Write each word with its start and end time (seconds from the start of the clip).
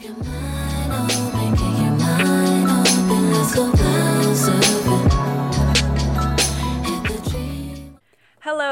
Hello, 0.00 0.14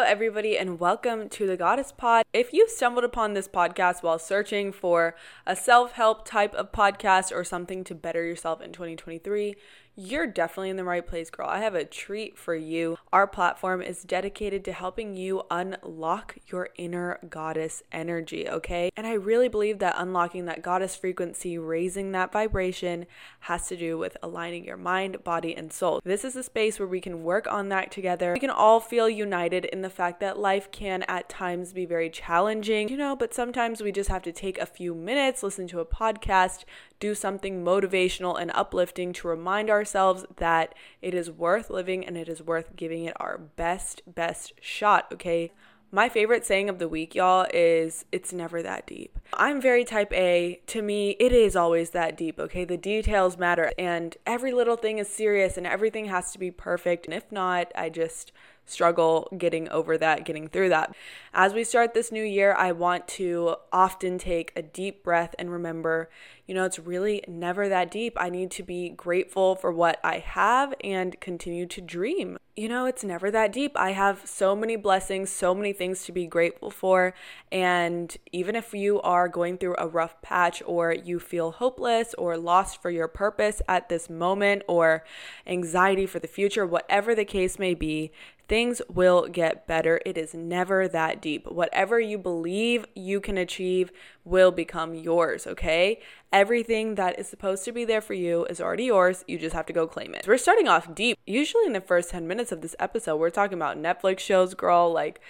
everybody, 0.07 0.57
and 0.57 0.81
welcome 0.81 1.29
to 1.29 1.47
the 1.47 1.59
Goddess 1.59 1.93
Pod. 1.93 2.25
If 2.33 2.55
you 2.55 2.67
stumbled 2.67 3.05
upon 3.05 3.35
this 3.35 3.47
podcast 3.47 4.03
while 4.03 4.19
searching 4.19 4.73
for 4.73 5.17
a 5.47 5.55
self 5.55 5.93
help 5.93 6.25
type 6.25 6.55
of 6.55 6.73
podcast 6.73 7.31
or 7.31 7.45
something 7.45 7.85
to 7.85 7.95
better 7.95 8.25
yourself 8.25 8.63
in 8.63 8.73
2023, 8.73 9.55
you're 9.99 10.29
definitely 10.29 10.71
in 10.71 10.77
the 10.77 10.85
right 10.85 11.05
place, 11.05 11.29
girl. 11.29 11.49
I 11.49 11.59
have 11.59 11.75
a 11.75 11.85
treat 11.85 12.39
for 12.39 12.55
you. 12.55 12.97
Our 13.13 13.27
platform 13.27 13.83
is 13.83 14.05
dedicated 14.05 14.65
to 14.67 14.73
helping 14.73 15.17
you 15.17 15.43
unlock 15.51 16.37
your 16.47 16.69
inner 16.77 17.19
goddess 17.29 17.83
energy, 17.91 18.49
okay? 18.49 18.91
And 18.97 19.09
I 19.09 19.15
really 19.15 19.49
believe 19.49 19.81
that 19.81 19.97
unlocking 19.99 20.45
that 20.45 20.63
goddess 20.63 20.95
frequency, 20.95 21.59
raising 21.59 22.13
that 22.13 22.31
vibration, 22.31 23.07
has 23.41 23.67
to 23.69 23.77
do 23.77 23.99
with 23.99 24.17
aligning 24.23 24.65
your 24.65 24.77
mind, 24.77 25.25
body, 25.25 25.57
and 25.57 25.73
soul. 25.73 26.01
This 26.05 26.25
is 26.25 26.37
a 26.37 26.45
space 26.45 26.79
where 26.79 26.87
we 26.87 27.01
can 27.01 27.25
work 27.25 27.51
on 27.51 27.69
that 27.71 27.91
together. 27.91 28.35
We 28.35 28.41
can 28.41 28.51
all 28.51 28.79
feel 28.79 29.09
united 29.09 29.65
in 29.65 29.83
the 29.83 29.91
fact 29.91 30.21
that 30.21 30.39
life 30.39 30.71
can 30.71 31.03
at 31.09 31.29
times 31.29 31.73
be 31.73 31.87
very 31.87 32.09
challenging, 32.09 32.89
you 32.89 32.97
know, 32.97 33.17
but 33.17 33.35
sometimes 33.35 33.83
we 33.83 33.91
just 33.91 34.11
have 34.11 34.23
to 34.23 34.33
take 34.33 34.59
a 34.59 34.67
few 34.67 34.95
minutes, 34.95 35.43
listen 35.43 35.67
to 35.69 35.81
a 35.81 35.85
podcast, 35.85 36.63
do 37.01 37.17
something 37.17 37.65
motivational 37.65 38.41
and 38.41 38.53
uplifting 38.55 39.13
to 39.13 39.27
remind 39.27 39.69
ourselves 39.69 39.88
that 39.93 40.75
it 41.03 41.15
is 41.15 41.31
worth 41.31 41.71
living 41.71 42.05
and 42.07 42.17
it 42.17 42.29
is 42.29 42.43
worth 42.43 42.77
giving 42.77 43.05
it 43.05 43.15
our 43.21 43.39
best, 43.39 44.03
best 44.07 44.53
shot, 44.61 45.07
okay? 45.13 45.53
My 45.91 46.11
favorite 46.11 46.45
saying 46.45 46.69
of 46.69 46.79
the 46.79 46.89
week, 46.89 47.15
y'all, 47.15 47.47
is 47.55 48.05
it's 48.13 48.31
never 48.31 48.63
that 48.63 48.87
deep. 48.87 49.19
I'm 49.33 49.59
very 49.59 49.85
type 49.85 50.13
A. 50.13 50.61
To 50.67 50.83
me, 50.83 51.17
it 51.19 51.33
is 51.33 51.57
always 51.57 51.91
that 51.91 52.15
deep, 52.15 52.39
okay? 52.39 52.67
The 52.67 52.77
details 52.77 53.39
matter 53.39 53.73
and 53.79 54.15
every 54.27 54.53
little 54.53 54.77
thing 54.77 54.99
is 54.99 55.09
serious 55.09 55.57
and 55.57 55.67
everything 55.67 56.05
has 56.07 56.31
to 56.33 56.39
be 56.39 56.51
perfect. 56.51 57.07
And 57.07 57.15
if 57.15 57.33
not, 57.33 57.73
I 57.75 57.89
just 57.89 58.33
struggle 58.71 59.29
getting 59.37 59.69
over 59.69 59.99
that, 59.99 60.25
getting 60.25 60.49
through 60.49 60.69
that. 60.71 60.95
As 61.33 61.55
we 61.55 61.65
start 61.65 61.95
this 61.95 62.11
new 62.11 62.25
year, 62.25 62.55
I 62.55 62.73
want 62.73 63.07
to 63.09 63.57
often 63.73 64.19
take 64.19 64.53
a 64.57 64.63
deep 64.63 65.03
breath 65.03 65.35
and 65.39 65.53
remember, 65.53 66.09
you 66.47 66.55
know, 66.55 66.65
it's 66.65 66.79
really 66.79 67.23
never 67.29 67.69
that 67.69 67.91
deep. 67.91 68.15
I 68.17 68.31
need 68.31 68.51
to 68.53 68.63
be 68.63 68.89
grateful 68.89 69.55
for 69.55 69.71
what 69.71 70.01
I 70.03 70.19
have 70.19 70.75
and 70.83 71.21
continue 71.21 71.67
to 71.67 71.81
dream. 71.81 72.39
You 72.57 72.69
know, 72.69 72.87
it's 72.87 73.05
never 73.05 73.31
that 73.31 73.53
deep. 73.53 73.77
I 73.77 73.93
have 73.93 74.23
so 74.25 74.57
many 74.57 74.75
blessings, 74.75 75.31
so 75.31 75.55
many 75.55 75.73
things 75.73 76.05
to 76.07 76.13
be 76.13 76.27
grateful 76.27 76.73
for. 76.73 77.15
And 77.53 78.17
even 78.33 78.57
if 78.57 78.75
you 78.75 79.01
are 79.03 79.29
going 79.29 79.59
through 79.59 79.77
a 79.79 79.87
rough 79.87 80.21
patch 80.23 80.61
or 80.67 80.93
you 80.93 81.21
feel 81.21 81.53
hopeless 81.53 82.15
or 82.19 82.37
lost 82.37 82.83
for 82.83 82.91
your 82.91 83.07
purpose 83.07 83.63
at 83.69 83.89
this 83.89 84.11
moment 84.11 84.63
or 84.67 85.05
anxiety 85.47 86.05
for 86.05 86.19
the 86.19 86.27
future, 86.27 86.67
whatever 86.67 87.15
the 87.15 87.25
case 87.25 87.61
may 87.61 87.75
be, 87.75 88.11
things 88.49 88.81
will 88.89 89.29
get 89.29 89.67
better. 89.67 90.01
It 90.07 90.17
is 90.17 90.35
never 90.35 90.89
that 90.89 91.21
deep. 91.21 91.47
Whatever 91.47 92.01
you 92.01 92.19
believe 92.19 92.87
you 92.95 93.21
can 93.21 93.37
achieve 93.39 93.93
will 94.29 94.51
become 94.51 94.95
yours, 94.95 95.47
okay? 95.47 96.01
Everything 96.31 96.97
that 96.97 97.19
is 97.19 97.27
supposed 97.27 97.65
to 97.65 97.73
be 97.73 97.87
there 97.87 98.03
for 98.03 98.13
you 98.13 98.45
is 98.47 98.61
already 98.61 98.85
yours. 98.85 99.25
You 99.27 99.39
just 99.39 99.55
have 99.55 99.65
to 99.65 99.73
go 99.73 99.87
claim 99.87 100.15
it. 100.15 100.29
We're 100.29 100.37
starting 100.37 100.69
off 100.69 100.95
deep. 100.95 101.19
Usually, 101.27 101.65
in 101.65 101.73
the 101.73 101.81
first 101.81 102.11
10 102.11 102.29
minutes 102.29 102.53
of 102.53 102.61
this 102.61 102.77
episode, 102.79 103.17
we're 103.17 103.31
talking 103.31 103.57
about 103.57 103.79
Netflix 103.79 104.19
shows, 104.19 104.53
girl, 104.53 104.93
like, 104.93 105.23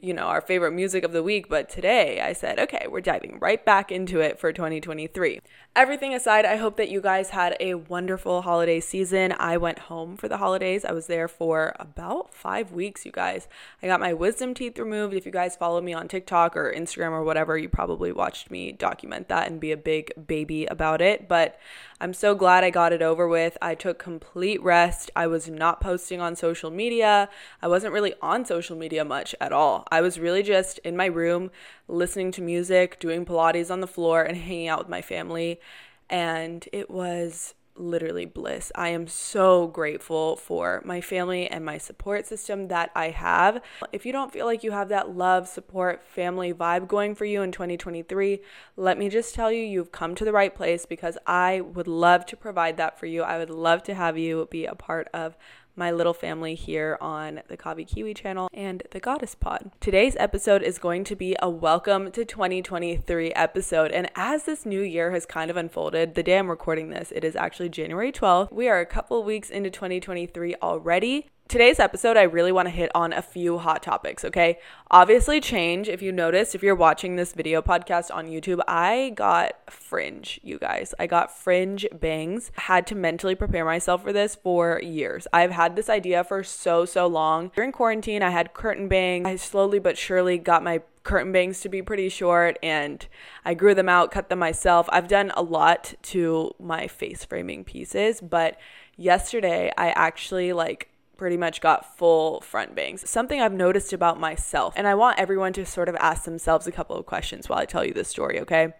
you 0.00 0.14
know, 0.14 0.22
our 0.22 0.40
favorite 0.40 0.72
music 0.72 1.04
of 1.04 1.12
the 1.12 1.22
week. 1.22 1.50
But 1.50 1.68
today, 1.68 2.22
I 2.22 2.32
said, 2.32 2.58
okay, 2.58 2.86
we're 2.88 3.02
diving 3.02 3.38
right 3.38 3.62
back 3.62 3.92
into 3.92 4.20
it 4.20 4.38
for 4.38 4.50
2023. 4.50 5.40
Everything 5.74 6.14
aside, 6.14 6.46
I 6.46 6.56
hope 6.56 6.78
that 6.78 6.88
you 6.88 7.02
guys 7.02 7.30
had 7.30 7.54
a 7.60 7.74
wonderful 7.74 8.40
holiday 8.40 8.80
season. 8.80 9.34
I 9.38 9.58
went 9.58 9.80
home 9.80 10.16
for 10.16 10.26
the 10.26 10.38
holidays. 10.38 10.86
I 10.86 10.92
was 10.92 11.06
there 11.06 11.28
for 11.28 11.76
about 11.78 12.32
five 12.32 12.72
weeks, 12.72 13.04
you 13.04 13.12
guys. 13.12 13.46
I 13.82 13.88
got 13.88 14.00
my 14.00 14.14
wisdom 14.14 14.54
teeth 14.54 14.78
removed. 14.78 15.12
If 15.12 15.26
you 15.26 15.32
guys 15.32 15.54
follow 15.54 15.82
me 15.82 15.92
on 15.92 16.08
TikTok 16.08 16.56
or 16.56 16.72
Instagram 16.72 17.10
or 17.10 17.24
whatever, 17.24 17.58
you 17.58 17.68
probably 17.68 18.10
watched 18.10 18.45
me 18.50 18.72
document 18.72 19.28
that 19.28 19.50
and 19.50 19.60
be 19.60 19.72
a 19.72 19.76
big 19.76 20.12
baby 20.26 20.66
about 20.66 21.00
it. 21.00 21.28
But 21.28 21.58
I'm 22.00 22.14
so 22.14 22.34
glad 22.34 22.64
I 22.64 22.70
got 22.70 22.92
it 22.92 23.02
over 23.02 23.26
with. 23.26 23.58
I 23.60 23.74
took 23.74 23.98
complete 23.98 24.62
rest. 24.62 25.10
I 25.16 25.26
was 25.26 25.48
not 25.48 25.80
posting 25.80 26.20
on 26.20 26.36
social 26.36 26.70
media. 26.70 27.28
I 27.60 27.68
wasn't 27.68 27.92
really 27.92 28.14
on 28.22 28.44
social 28.44 28.76
media 28.76 29.04
much 29.04 29.34
at 29.40 29.52
all. 29.52 29.86
I 29.90 30.00
was 30.00 30.18
really 30.18 30.42
just 30.42 30.78
in 30.78 30.96
my 30.96 31.06
room 31.06 31.50
listening 31.88 32.32
to 32.32 32.42
music, 32.42 33.00
doing 33.00 33.24
Pilates 33.24 33.70
on 33.70 33.80
the 33.80 33.86
floor, 33.86 34.22
and 34.22 34.36
hanging 34.36 34.68
out 34.68 34.78
with 34.78 34.88
my 34.88 35.02
family. 35.02 35.60
And 36.08 36.68
it 36.72 36.88
was 36.90 37.54
literally 37.78 38.24
bliss. 38.24 38.72
I 38.74 38.88
am 38.88 39.06
so 39.06 39.66
grateful 39.68 40.36
for 40.36 40.82
my 40.84 41.00
family 41.00 41.46
and 41.48 41.64
my 41.64 41.78
support 41.78 42.26
system 42.26 42.68
that 42.68 42.90
I 42.94 43.10
have. 43.10 43.62
If 43.92 44.06
you 44.06 44.12
don't 44.12 44.32
feel 44.32 44.46
like 44.46 44.64
you 44.64 44.70
have 44.72 44.88
that 44.88 45.16
love, 45.16 45.48
support, 45.48 46.02
family 46.06 46.52
vibe 46.52 46.88
going 46.88 47.14
for 47.14 47.24
you 47.24 47.42
in 47.42 47.52
2023, 47.52 48.40
let 48.76 48.98
me 48.98 49.08
just 49.08 49.34
tell 49.34 49.50
you, 49.50 49.62
you've 49.62 49.92
come 49.92 50.14
to 50.14 50.24
the 50.24 50.32
right 50.32 50.54
place 50.54 50.86
because 50.86 51.18
I 51.26 51.60
would 51.60 51.88
love 51.88 52.26
to 52.26 52.36
provide 52.36 52.76
that 52.76 52.98
for 52.98 53.06
you. 53.06 53.22
I 53.22 53.38
would 53.38 53.50
love 53.50 53.82
to 53.84 53.94
have 53.94 54.18
you 54.18 54.46
be 54.50 54.66
a 54.66 54.74
part 54.74 55.08
of 55.12 55.36
my 55.76 55.90
little 55.90 56.14
family 56.14 56.54
here 56.54 56.96
on 57.00 57.42
the 57.48 57.56
Kavi 57.56 57.86
Kiwi 57.86 58.14
channel 58.14 58.48
and 58.54 58.82
the 58.90 59.00
Goddess 59.00 59.34
Pod. 59.34 59.70
Today's 59.78 60.16
episode 60.18 60.62
is 60.62 60.78
going 60.78 61.04
to 61.04 61.14
be 61.14 61.36
a 61.40 61.50
welcome 61.50 62.10
to 62.12 62.24
2023 62.24 63.32
episode. 63.32 63.92
And 63.92 64.10
as 64.16 64.44
this 64.44 64.64
new 64.64 64.80
year 64.80 65.12
has 65.12 65.26
kind 65.26 65.50
of 65.50 65.56
unfolded, 65.56 66.14
the 66.14 66.22
day 66.22 66.38
I'm 66.38 66.48
recording 66.48 66.90
this, 66.90 67.12
it 67.14 67.24
is 67.24 67.36
actually 67.36 67.68
January 67.68 68.10
12th. 68.10 68.50
We 68.50 68.68
are 68.68 68.80
a 68.80 68.86
couple 68.86 69.22
weeks 69.22 69.50
into 69.50 69.70
2023 69.70 70.56
already. 70.62 71.28
Today's 71.48 71.78
episode, 71.78 72.16
I 72.16 72.22
really 72.22 72.50
want 72.50 72.66
to 72.66 72.70
hit 72.70 72.90
on 72.92 73.12
a 73.12 73.22
few 73.22 73.58
hot 73.58 73.80
topics, 73.80 74.24
okay? 74.24 74.58
Obviously, 74.90 75.40
change. 75.40 75.88
If 75.88 76.02
you 76.02 76.10
noticed, 76.10 76.56
if 76.56 76.62
you're 76.64 76.74
watching 76.74 77.14
this 77.14 77.32
video 77.34 77.62
podcast 77.62 78.12
on 78.12 78.26
YouTube, 78.26 78.58
I 78.66 79.12
got 79.14 79.52
fringe, 79.70 80.40
you 80.42 80.58
guys. 80.58 80.92
I 80.98 81.06
got 81.06 81.32
fringe 81.32 81.86
bangs. 81.92 82.50
Had 82.56 82.84
to 82.88 82.96
mentally 82.96 83.36
prepare 83.36 83.64
myself 83.64 84.02
for 84.02 84.12
this 84.12 84.34
for 84.34 84.80
years. 84.82 85.28
I've 85.32 85.52
had 85.52 85.76
this 85.76 85.88
idea 85.88 86.24
for 86.24 86.42
so, 86.42 86.84
so 86.84 87.06
long. 87.06 87.52
During 87.54 87.70
quarantine, 87.70 88.22
I 88.22 88.30
had 88.30 88.52
curtain 88.52 88.88
bangs. 88.88 89.28
I 89.28 89.36
slowly 89.36 89.78
but 89.78 89.96
surely 89.96 90.38
got 90.38 90.64
my 90.64 90.82
curtain 91.04 91.30
bangs 91.30 91.60
to 91.60 91.68
be 91.68 91.80
pretty 91.80 92.08
short 92.08 92.58
and 92.60 93.06
I 93.44 93.54
grew 93.54 93.76
them 93.76 93.88
out, 93.88 94.10
cut 94.10 94.28
them 94.28 94.40
myself. 94.40 94.88
I've 94.90 95.06
done 95.06 95.30
a 95.36 95.42
lot 95.42 95.94
to 96.02 96.56
my 96.58 96.88
face 96.88 97.24
framing 97.24 97.62
pieces, 97.62 98.20
but 98.20 98.58
yesterday 98.96 99.72
I 99.78 99.90
actually 99.90 100.52
like 100.52 100.88
pretty 101.16 101.36
much 101.36 101.60
got 101.60 101.96
full 101.96 102.40
front 102.40 102.74
bangs. 102.74 103.08
Something 103.08 103.40
I've 103.40 103.52
noticed 103.52 103.92
about 103.92 104.20
myself, 104.20 104.74
and 104.76 104.86
I 104.86 104.94
want 104.94 105.18
everyone 105.18 105.52
to 105.54 105.66
sort 105.66 105.88
of 105.88 105.96
ask 105.96 106.24
themselves 106.24 106.66
a 106.66 106.72
couple 106.72 106.96
of 106.96 107.06
questions 107.06 107.48
while 107.48 107.58
I 107.58 107.64
tell 107.64 107.84
you 107.84 107.92
this 107.92 108.08
story, 108.08 108.40
okay? 108.40 108.74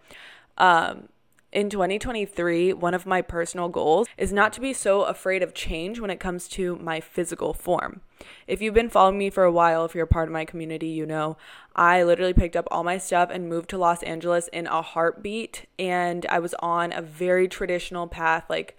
Um, 0.57 1.09
in 1.51 1.69
2023, 1.69 2.73
one 2.73 2.93
of 2.93 3.05
my 3.05 3.21
personal 3.21 3.69
goals 3.69 4.07
is 4.17 4.33
not 4.33 4.51
to 4.53 4.61
be 4.61 4.73
so 4.73 5.03
afraid 5.03 5.41
of 5.41 5.53
change 5.53 5.99
when 5.99 6.09
it 6.09 6.19
comes 6.19 6.47
to 6.49 6.75
my 6.75 6.99
physical 6.99 7.53
form. 7.53 8.01
If 8.47 8.61
you've 8.61 8.73
been 8.73 8.89
following 8.89 9.17
me 9.17 9.29
for 9.29 9.43
a 9.43 9.51
while, 9.51 9.85
if 9.85 9.95
you're 9.95 10.03
a 10.03 10.07
part 10.07 10.27
of 10.27 10.33
my 10.33 10.43
community, 10.43 10.87
you 10.87 11.05
know 11.05 11.37
I 11.75 12.03
literally 12.03 12.33
picked 12.33 12.55
up 12.55 12.67
all 12.69 12.83
my 12.83 12.97
stuff 12.97 13.29
and 13.31 13.47
moved 13.47 13.69
to 13.69 13.77
Los 13.77 14.03
Angeles 14.03 14.49
in 14.49 14.67
a 14.67 14.81
heartbeat. 14.81 15.67
And 15.79 16.25
I 16.27 16.39
was 16.39 16.53
on 16.59 16.91
a 16.91 17.01
very 17.01 17.47
traditional 17.47 18.07
path, 18.07 18.45
like 18.49 18.77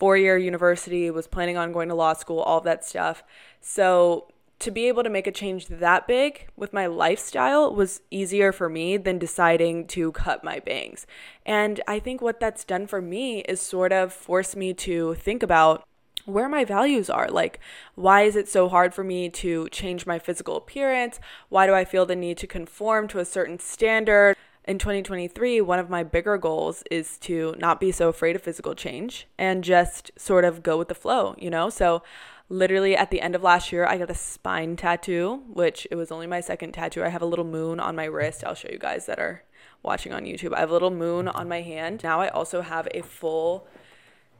four 0.00 0.16
year 0.16 0.36
university, 0.36 1.10
was 1.10 1.28
planning 1.28 1.56
on 1.56 1.72
going 1.72 1.88
to 1.90 1.94
law 1.94 2.14
school, 2.14 2.40
all 2.40 2.58
of 2.58 2.64
that 2.64 2.84
stuff. 2.84 3.22
So 3.60 4.26
to 4.60 4.70
be 4.70 4.88
able 4.88 5.02
to 5.02 5.10
make 5.10 5.26
a 5.26 5.32
change 5.32 5.66
that 5.66 6.06
big 6.06 6.48
with 6.56 6.72
my 6.72 6.86
lifestyle 6.86 7.74
was 7.74 8.00
easier 8.10 8.52
for 8.52 8.68
me 8.68 8.96
than 8.96 9.18
deciding 9.18 9.86
to 9.88 10.12
cut 10.12 10.42
my 10.42 10.58
bangs. 10.58 11.06
And 11.46 11.80
I 11.86 11.98
think 11.98 12.20
what 12.20 12.40
that's 12.40 12.64
done 12.64 12.86
for 12.86 13.00
me 13.00 13.40
is 13.40 13.60
sort 13.60 13.92
of 13.92 14.12
forced 14.12 14.56
me 14.56 14.74
to 14.74 15.14
think 15.14 15.42
about 15.42 15.86
where 16.26 16.48
my 16.48 16.64
values 16.64 17.08
are. 17.08 17.28
Like, 17.28 17.58
why 17.94 18.22
is 18.22 18.36
it 18.36 18.48
so 18.48 18.68
hard 18.68 18.92
for 18.94 19.02
me 19.02 19.30
to 19.30 19.68
change 19.70 20.06
my 20.06 20.18
physical 20.18 20.56
appearance? 20.56 21.20
Why 21.48 21.66
do 21.66 21.74
I 21.74 21.84
feel 21.84 22.04
the 22.04 22.16
need 22.16 22.36
to 22.38 22.46
conform 22.46 23.08
to 23.08 23.18
a 23.18 23.24
certain 23.24 23.58
standard? 23.58 24.36
In 24.64 24.78
2023, 24.78 25.60
one 25.62 25.78
of 25.78 25.88
my 25.88 26.02
bigger 26.02 26.36
goals 26.36 26.84
is 26.90 27.16
to 27.18 27.54
not 27.58 27.80
be 27.80 27.90
so 27.90 28.08
afraid 28.08 28.36
of 28.36 28.42
physical 28.42 28.74
change 28.74 29.26
and 29.38 29.64
just 29.64 30.10
sort 30.16 30.44
of 30.44 30.62
go 30.62 30.76
with 30.76 30.88
the 30.88 30.94
flow, 30.94 31.34
you 31.38 31.48
know? 31.48 31.70
So, 31.70 32.02
literally 32.50 32.94
at 32.96 33.10
the 33.10 33.20
end 33.22 33.34
of 33.34 33.42
last 33.42 33.72
year, 33.72 33.86
I 33.86 33.96
got 33.96 34.10
a 34.10 34.14
spine 34.14 34.76
tattoo, 34.76 35.42
which 35.48 35.86
it 35.90 35.94
was 35.94 36.12
only 36.12 36.26
my 36.26 36.40
second 36.40 36.72
tattoo. 36.72 37.02
I 37.02 37.08
have 37.08 37.22
a 37.22 37.26
little 37.26 37.44
moon 37.44 37.80
on 37.80 37.96
my 37.96 38.04
wrist. 38.04 38.44
I'll 38.44 38.54
show 38.54 38.68
you 38.70 38.78
guys 38.78 39.06
that 39.06 39.18
are 39.18 39.44
watching 39.82 40.12
on 40.12 40.24
YouTube. 40.24 40.52
I 40.52 40.60
have 40.60 40.70
a 40.70 40.74
little 40.74 40.90
moon 40.90 41.26
on 41.26 41.48
my 41.48 41.62
hand. 41.62 42.02
Now 42.02 42.20
I 42.20 42.28
also 42.28 42.60
have 42.60 42.86
a 42.92 43.02
full 43.02 43.66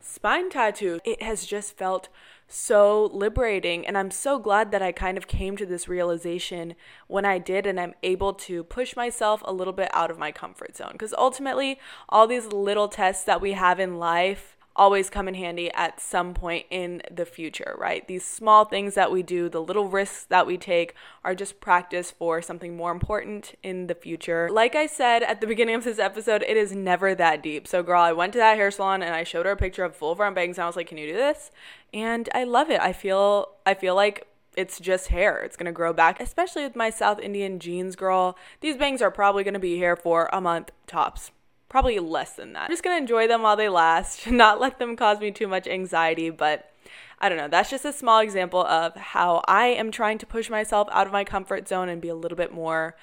spine 0.00 0.50
tattoo. 0.50 1.00
It 1.04 1.22
has 1.22 1.46
just 1.46 1.78
felt 1.78 2.08
so 2.52 3.10
liberating. 3.12 3.86
And 3.86 3.96
I'm 3.96 4.10
so 4.10 4.38
glad 4.38 4.70
that 4.72 4.82
I 4.82 4.92
kind 4.92 5.16
of 5.16 5.26
came 5.26 5.56
to 5.56 5.66
this 5.66 5.88
realization 5.88 6.74
when 7.06 7.24
I 7.24 7.38
did, 7.38 7.66
and 7.66 7.78
I'm 7.78 7.94
able 8.02 8.34
to 8.34 8.64
push 8.64 8.96
myself 8.96 9.42
a 9.44 9.52
little 9.52 9.72
bit 9.72 9.90
out 9.92 10.10
of 10.10 10.18
my 10.18 10.32
comfort 10.32 10.76
zone. 10.76 10.92
Because 10.92 11.14
ultimately, 11.16 11.78
all 12.08 12.26
these 12.26 12.46
little 12.46 12.88
tests 12.88 13.24
that 13.24 13.40
we 13.40 13.52
have 13.52 13.80
in 13.80 13.98
life 13.98 14.56
always 14.76 15.10
come 15.10 15.28
in 15.28 15.34
handy 15.34 15.70
at 15.72 16.00
some 16.00 16.32
point 16.32 16.66
in 16.70 17.02
the 17.10 17.26
future, 17.26 17.74
right? 17.78 18.06
These 18.06 18.24
small 18.24 18.64
things 18.64 18.94
that 18.94 19.10
we 19.10 19.22
do, 19.22 19.48
the 19.48 19.62
little 19.62 19.88
risks 19.88 20.24
that 20.24 20.46
we 20.46 20.56
take, 20.56 20.94
are 21.24 21.34
just 21.34 21.60
practice 21.60 22.10
for 22.10 22.40
something 22.40 22.76
more 22.76 22.92
important 22.92 23.54
in 23.62 23.88
the 23.88 23.94
future. 23.94 24.48
Like 24.50 24.74
I 24.74 24.86
said 24.86 25.22
at 25.22 25.40
the 25.40 25.46
beginning 25.50 25.74
of 25.74 25.84
this 25.84 25.98
episode, 25.98 26.42
it 26.46 26.56
is 26.56 26.72
never 26.72 27.14
that 27.14 27.42
deep. 27.42 27.66
So, 27.66 27.82
girl, 27.82 28.00
I 28.00 28.12
went 28.12 28.32
to 28.34 28.38
that 28.38 28.56
hair 28.56 28.70
salon 28.70 29.02
and 29.02 29.14
I 29.14 29.24
showed 29.24 29.46
her 29.46 29.52
a 29.52 29.56
picture 29.56 29.84
of 29.84 29.96
full 29.96 30.14
front 30.14 30.34
bangs, 30.34 30.58
and 30.58 30.64
I 30.64 30.66
was 30.66 30.76
like, 30.76 30.88
"Can 30.88 30.98
you 30.98 31.08
do 31.08 31.16
this?" 31.16 31.50
And 31.92 32.28
I 32.34 32.44
love 32.44 32.70
it. 32.70 32.80
I 32.80 32.92
feel, 32.92 33.48
I 33.66 33.74
feel 33.74 33.94
like 33.94 34.26
it's 34.56 34.78
just 34.80 35.08
hair. 35.08 35.42
It's 35.42 35.56
gonna 35.56 35.72
grow 35.72 35.92
back, 35.92 36.20
especially 36.20 36.62
with 36.62 36.76
my 36.76 36.90
South 36.90 37.20
Indian 37.20 37.58
genes, 37.58 37.96
girl. 37.96 38.36
These 38.60 38.76
bangs 38.76 39.02
are 39.02 39.10
probably 39.10 39.44
gonna 39.44 39.58
be 39.58 39.76
here 39.76 39.96
for 39.96 40.28
a 40.32 40.40
month 40.40 40.70
tops 40.86 41.32
probably 41.70 41.98
less 41.98 42.34
than 42.34 42.52
that. 42.52 42.64
I'm 42.64 42.70
just 42.70 42.82
gonna 42.82 42.98
enjoy 42.98 43.26
them 43.26 43.40
while 43.40 43.56
they 43.56 43.70
last, 43.70 44.26
not 44.30 44.60
let 44.60 44.78
them 44.78 44.94
cause 44.96 45.18
me 45.20 45.30
too 45.30 45.48
much 45.48 45.66
anxiety, 45.66 46.28
but 46.28 46.70
I 47.18 47.30
don't 47.30 47.38
know. 47.38 47.48
That's 47.48 47.70
just 47.70 47.86
a 47.86 47.92
small 47.92 48.20
example 48.20 48.64
of 48.64 48.94
how 48.96 49.42
I 49.48 49.68
am 49.68 49.90
trying 49.90 50.18
to 50.18 50.26
push 50.26 50.50
myself 50.50 50.88
out 50.92 51.06
of 51.06 51.12
my 51.12 51.24
comfort 51.24 51.68
zone 51.68 51.88
and 51.88 52.02
be 52.02 52.08
a 52.08 52.14
little 52.14 52.36
bit 52.36 52.52
more 52.52 52.96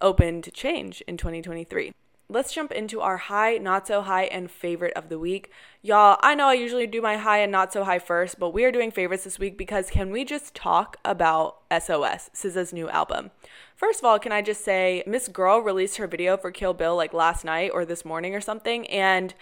open 0.00 0.42
to 0.42 0.50
change 0.50 1.02
in 1.06 1.16
2023 1.16 1.92
let's 2.28 2.52
jump 2.52 2.72
into 2.72 3.00
our 3.00 3.16
high, 3.16 3.58
not 3.58 3.86
so 3.86 4.02
high, 4.02 4.24
and 4.24 4.50
favorite 4.50 4.94
of 4.94 5.08
the 5.08 5.18
week. 5.18 5.50
Y'all, 5.82 6.18
I 6.22 6.34
know 6.34 6.46
I 6.48 6.54
usually 6.54 6.86
do 6.86 7.02
my 7.02 7.16
high 7.16 7.38
and 7.38 7.52
not 7.52 7.72
so 7.72 7.84
high 7.84 7.98
first, 7.98 8.38
but 8.38 8.50
we 8.50 8.64
are 8.64 8.72
doing 8.72 8.90
favorites 8.90 9.24
this 9.24 9.38
week 9.38 9.58
because 9.58 9.90
can 9.90 10.10
we 10.10 10.24
just 10.24 10.54
talk 10.54 10.96
about 11.04 11.58
SOS, 11.70 12.30
SZA's 12.34 12.72
new 12.72 12.88
album? 12.88 13.30
First 13.76 13.98
of 13.98 14.04
all, 14.04 14.18
can 14.18 14.32
I 14.32 14.40
just 14.40 14.64
say 14.64 15.02
Miss 15.06 15.28
Girl 15.28 15.60
released 15.60 15.98
her 15.98 16.06
video 16.06 16.36
for 16.36 16.50
Kill 16.50 16.72
Bill 16.72 16.96
like 16.96 17.12
last 17.12 17.44
night 17.44 17.70
or 17.74 17.84
this 17.84 18.04
morning 18.04 18.34
or 18.34 18.40
something, 18.40 18.86
and 18.88 19.34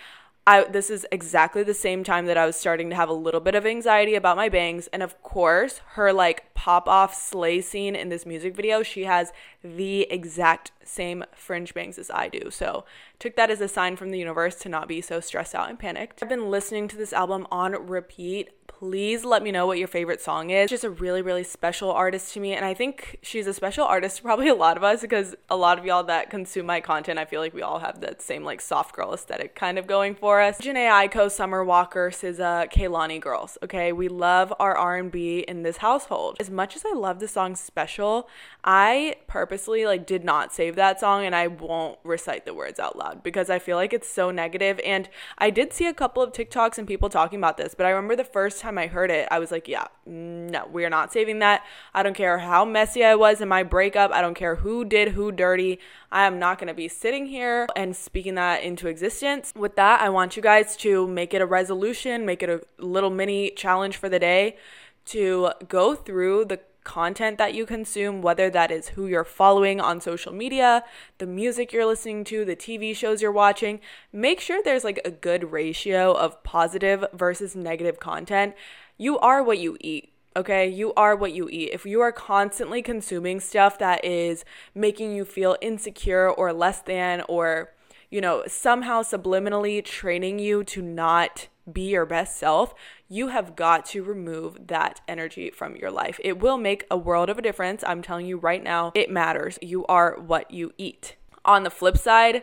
I 0.46 0.64
this 0.64 0.90
is 0.90 1.06
exactly 1.12 1.62
the 1.62 1.74
same 1.74 2.02
time 2.02 2.26
that 2.26 2.36
I 2.36 2.46
was 2.46 2.56
starting 2.56 2.90
to 2.90 2.96
have 2.96 3.08
a 3.08 3.14
little 3.14 3.40
bit 3.40 3.54
of 3.54 3.64
anxiety 3.64 4.14
about 4.14 4.36
my 4.36 4.48
bangs 4.48 4.88
and 4.92 5.02
of 5.02 5.22
course 5.22 5.80
her 5.90 6.12
like 6.12 6.52
pop 6.54 6.88
off 6.88 7.14
slay 7.14 7.60
scene 7.60 7.94
in 7.94 8.08
this 8.08 8.26
music 8.26 8.54
video 8.56 8.82
she 8.82 9.04
has 9.04 9.32
the 9.62 10.02
exact 10.10 10.72
same 10.84 11.24
fringe 11.34 11.74
bangs 11.74 11.98
as 11.98 12.10
I 12.10 12.28
do. 12.28 12.50
So, 12.50 12.84
took 13.18 13.36
that 13.36 13.50
as 13.50 13.60
a 13.60 13.68
sign 13.68 13.96
from 13.96 14.10
the 14.10 14.18
universe 14.18 14.56
to 14.56 14.68
not 14.68 14.88
be 14.88 15.00
so 15.00 15.20
stressed 15.20 15.54
out 15.54 15.68
and 15.68 15.78
panicked. 15.78 16.22
I've 16.22 16.28
been 16.28 16.50
listening 16.50 16.88
to 16.88 16.96
this 16.96 17.12
album 17.12 17.46
on 17.50 17.86
repeat 17.86 18.50
please 18.82 19.24
let 19.24 19.44
me 19.44 19.52
know 19.52 19.64
what 19.64 19.78
your 19.78 19.86
favorite 19.86 20.20
song 20.20 20.50
is. 20.50 20.68
She's 20.68 20.82
a 20.82 20.90
really, 20.90 21.22
really 21.22 21.44
special 21.44 21.92
artist 21.92 22.34
to 22.34 22.40
me. 22.40 22.52
And 22.52 22.64
I 22.64 22.74
think 22.74 23.16
she's 23.22 23.46
a 23.46 23.54
special 23.54 23.84
artist 23.84 24.16
to 24.16 24.24
probably 24.24 24.48
a 24.48 24.56
lot 24.56 24.76
of 24.76 24.82
us 24.82 25.02
because 25.02 25.36
a 25.48 25.54
lot 25.54 25.78
of 25.78 25.86
y'all 25.86 26.02
that 26.02 26.30
consume 26.30 26.66
my 26.66 26.80
content, 26.80 27.16
I 27.16 27.24
feel 27.24 27.40
like 27.40 27.54
we 27.54 27.62
all 27.62 27.78
have 27.78 28.00
that 28.00 28.20
same 28.20 28.42
like 28.42 28.60
soft 28.60 28.96
girl 28.96 29.14
aesthetic 29.14 29.54
kind 29.54 29.78
of 29.78 29.86
going 29.86 30.16
for 30.16 30.40
us. 30.40 30.58
Jhené 30.58 30.90
Aiko, 30.90 31.30
Summer 31.30 31.62
Walker, 31.62 32.10
SZA, 32.10 32.72
Kehlani 32.72 33.20
girls. 33.20 33.56
Okay, 33.62 33.92
we 33.92 34.08
love 34.08 34.52
our 34.58 34.76
R&B 34.76 35.44
in 35.46 35.62
this 35.62 35.76
household. 35.76 36.38
As 36.40 36.50
much 36.50 36.74
as 36.74 36.82
I 36.84 36.92
love 36.92 37.20
the 37.20 37.28
song 37.28 37.54
Special, 37.54 38.28
I 38.64 39.14
purposely 39.28 39.86
like 39.86 40.06
did 40.06 40.24
not 40.24 40.52
save 40.52 40.74
that 40.74 40.98
song 40.98 41.24
and 41.24 41.36
I 41.36 41.46
won't 41.46 42.00
recite 42.02 42.46
the 42.46 42.52
words 42.52 42.80
out 42.80 42.98
loud 42.98 43.22
because 43.22 43.48
I 43.48 43.60
feel 43.60 43.76
like 43.76 43.92
it's 43.92 44.08
so 44.08 44.32
negative. 44.32 44.80
And 44.84 45.08
I 45.38 45.50
did 45.50 45.72
see 45.72 45.86
a 45.86 45.94
couple 45.94 46.20
of 46.20 46.32
TikToks 46.32 46.78
and 46.78 46.88
people 46.88 47.08
talking 47.08 47.38
about 47.38 47.58
this, 47.58 47.76
but 47.76 47.86
I 47.86 47.90
remember 47.90 48.16
the 48.16 48.24
first 48.24 48.60
time 48.60 48.71
time 48.72 48.78
I 48.78 48.86
heard 48.86 49.10
it, 49.10 49.28
I 49.30 49.38
was 49.38 49.50
like, 49.50 49.68
yeah, 49.68 49.86
no, 50.06 50.66
we 50.72 50.84
are 50.84 50.90
not 50.90 51.12
saving 51.12 51.40
that. 51.40 51.64
I 51.94 52.02
don't 52.02 52.14
care 52.14 52.38
how 52.38 52.64
messy 52.64 53.04
I 53.04 53.14
was 53.14 53.40
in 53.40 53.48
my 53.48 53.62
breakup. 53.62 54.10
I 54.12 54.20
don't 54.20 54.34
care 54.34 54.56
who 54.56 54.84
did 54.84 55.08
who 55.08 55.30
dirty. 55.30 55.78
I 56.10 56.26
am 56.26 56.38
not 56.38 56.58
going 56.58 56.68
to 56.68 56.74
be 56.74 56.88
sitting 56.88 57.26
here 57.26 57.66
and 57.76 57.94
speaking 57.94 58.34
that 58.36 58.62
into 58.62 58.88
existence. 58.88 59.52
With 59.56 59.76
that, 59.76 60.00
I 60.00 60.08
want 60.08 60.36
you 60.36 60.42
guys 60.42 60.76
to 60.78 61.06
make 61.06 61.34
it 61.34 61.42
a 61.42 61.46
resolution, 61.46 62.26
make 62.26 62.42
it 62.42 62.48
a 62.50 62.62
little 62.82 63.10
mini 63.10 63.50
challenge 63.50 63.96
for 63.96 64.08
the 64.08 64.18
day 64.18 64.56
to 65.04 65.50
go 65.68 65.94
through 65.94 66.46
the 66.46 66.60
content 66.84 67.38
that 67.38 67.54
you 67.54 67.64
consume, 67.66 68.22
whether 68.22 68.50
that 68.50 68.70
is 68.70 68.88
who 68.88 69.06
you're 69.06 69.24
following 69.24 69.80
on 69.80 70.00
social 70.00 70.32
media, 70.32 70.84
the 71.18 71.26
music 71.26 71.72
you're 71.72 71.86
listening 71.86 72.24
to, 72.24 72.44
the 72.44 72.56
TV 72.56 72.94
shows 72.94 73.22
you're 73.22 73.32
watching, 73.32 73.80
make 74.12 74.40
sure 74.40 74.60
there's 74.62 74.84
like 74.84 75.00
a 75.04 75.10
good 75.10 75.52
ratio 75.52 76.12
of 76.12 76.42
positive 76.42 77.04
versus 77.12 77.54
negative 77.54 78.00
content. 78.00 78.54
You 78.98 79.18
are 79.18 79.42
what 79.42 79.58
you 79.58 79.76
eat. 79.80 80.12
Okay, 80.34 80.66
you 80.66 80.94
are 80.94 81.14
what 81.14 81.32
you 81.32 81.48
eat. 81.50 81.70
If 81.72 81.84
you 81.84 82.00
are 82.00 82.12
constantly 82.12 82.80
consuming 82.80 83.38
stuff 83.38 83.78
that 83.78 84.02
is 84.04 84.44
making 84.74 85.14
you 85.14 85.26
feel 85.26 85.56
insecure 85.60 86.30
or 86.30 86.54
less 86.54 86.80
than, 86.80 87.22
or, 87.28 87.74
you 88.10 88.22
know, 88.22 88.42
somehow 88.46 89.02
subliminally 89.02 89.84
training 89.84 90.38
you 90.38 90.64
to 90.64 90.80
not 90.80 91.48
be 91.70 91.90
your 91.90 92.06
best 92.06 92.38
self, 92.38 92.74
you 93.12 93.28
have 93.28 93.54
got 93.54 93.84
to 93.84 94.02
remove 94.02 94.68
that 94.68 95.02
energy 95.06 95.50
from 95.50 95.76
your 95.76 95.90
life. 95.90 96.18
It 96.24 96.40
will 96.40 96.56
make 96.56 96.86
a 96.90 96.96
world 96.96 97.28
of 97.28 97.36
a 97.36 97.42
difference. 97.42 97.84
I'm 97.86 98.00
telling 98.00 98.24
you 98.24 98.38
right 98.38 98.64
now, 98.64 98.90
it 98.94 99.10
matters. 99.10 99.58
You 99.60 99.84
are 99.84 100.18
what 100.18 100.50
you 100.50 100.72
eat. 100.78 101.16
On 101.44 101.62
the 101.62 101.68
flip 101.68 101.98
side, 101.98 102.42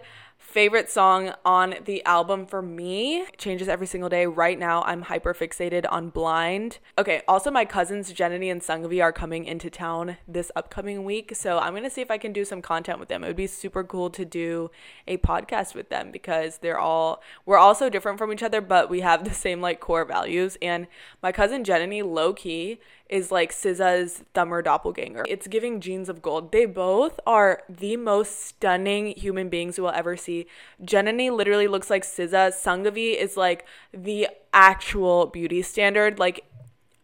favorite 0.49 0.89
song 0.89 1.31
on 1.45 1.75
the 1.85 2.03
album 2.05 2.47
for 2.47 2.59
me. 2.59 3.19
It 3.19 3.37
changes 3.37 3.67
every 3.67 3.85
single 3.85 4.09
day. 4.09 4.25
Right 4.25 4.57
now 4.57 4.81
i'm 4.81 5.03
hyper 5.03 5.35
fixated 5.35 5.85
on 5.91 6.09
blind. 6.09 6.79
Okay 6.97 7.21
also 7.27 7.51
my 7.51 7.65
cousins 7.65 8.11
jenny 8.11 8.49
and 8.49 8.59
sungvi 8.59 9.01
are 9.01 9.11
coming 9.11 9.45
into 9.45 9.69
town 9.69 10.17
this 10.27 10.51
upcoming 10.55 11.03
week 11.03 11.35
so 11.35 11.59
i'm 11.59 11.75
gonna 11.75 11.89
see 11.89 12.01
if 12.01 12.09
i 12.09 12.17
can 12.17 12.33
do 12.33 12.43
some 12.43 12.63
content 12.63 12.99
with 12.99 13.09
them. 13.09 13.23
It 13.23 13.27
would 13.27 13.35
be 13.35 13.45
super 13.45 13.83
cool 13.83 14.09
to 14.09 14.25
do 14.25 14.71
a 15.07 15.17
podcast 15.17 15.75
with 15.75 15.89
them 15.89 16.11
because 16.11 16.57
they're 16.57 16.79
all 16.79 17.21
we're 17.45 17.59
all 17.59 17.75
so 17.75 17.87
different 17.87 18.17
from 18.17 18.33
each 18.33 18.41
other 18.41 18.59
but 18.59 18.89
we 18.89 19.01
have 19.01 19.25
the 19.25 19.33
same 19.35 19.61
like 19.61 19.79
core 19.79 20.03
values. 20.03 20.57
And 20.63 20.87
my 21.21 21.31
cousin 21.31 21.63
jenny 21.63 22.01
low 22.01 22.33
key 22.33 22.79
is 23.09 23.31
like 23.31 23.51
SZA's 23.51 24.23
Thummer 24.35 24.63
doppelganger. 24.63 25.25
It's 25.27 25.47
giving 25.47 25.81
genes 25.81 26.09
of 26.09 26.21
gold. 26.21 26.51
They 26.51 26.65
both 26.65 27.19
are 27.25 27.63
the 27.67 27.97
most 27.97 28.39
stunning 28.39 29.13
human 29.17 29.49
beings 29.49 29.77
you 29.77 29.83
will 29.83 29.91
ever 29.91 30.15
see. 30.15 30.45
Jenny 30.83 31.29
literally 31.29 31.67
looks 31.67 31.89
like 31.89 32.03
SZA. 32.03 32.53
Sungvi 32.53 33.15
is 33.15 33.35
like 33.35 33.65
the 33.91 34.27
actual 34.53 35.25
beauty 35.25 35.61
standard. 35.63 36.19
Like 36.19 36.45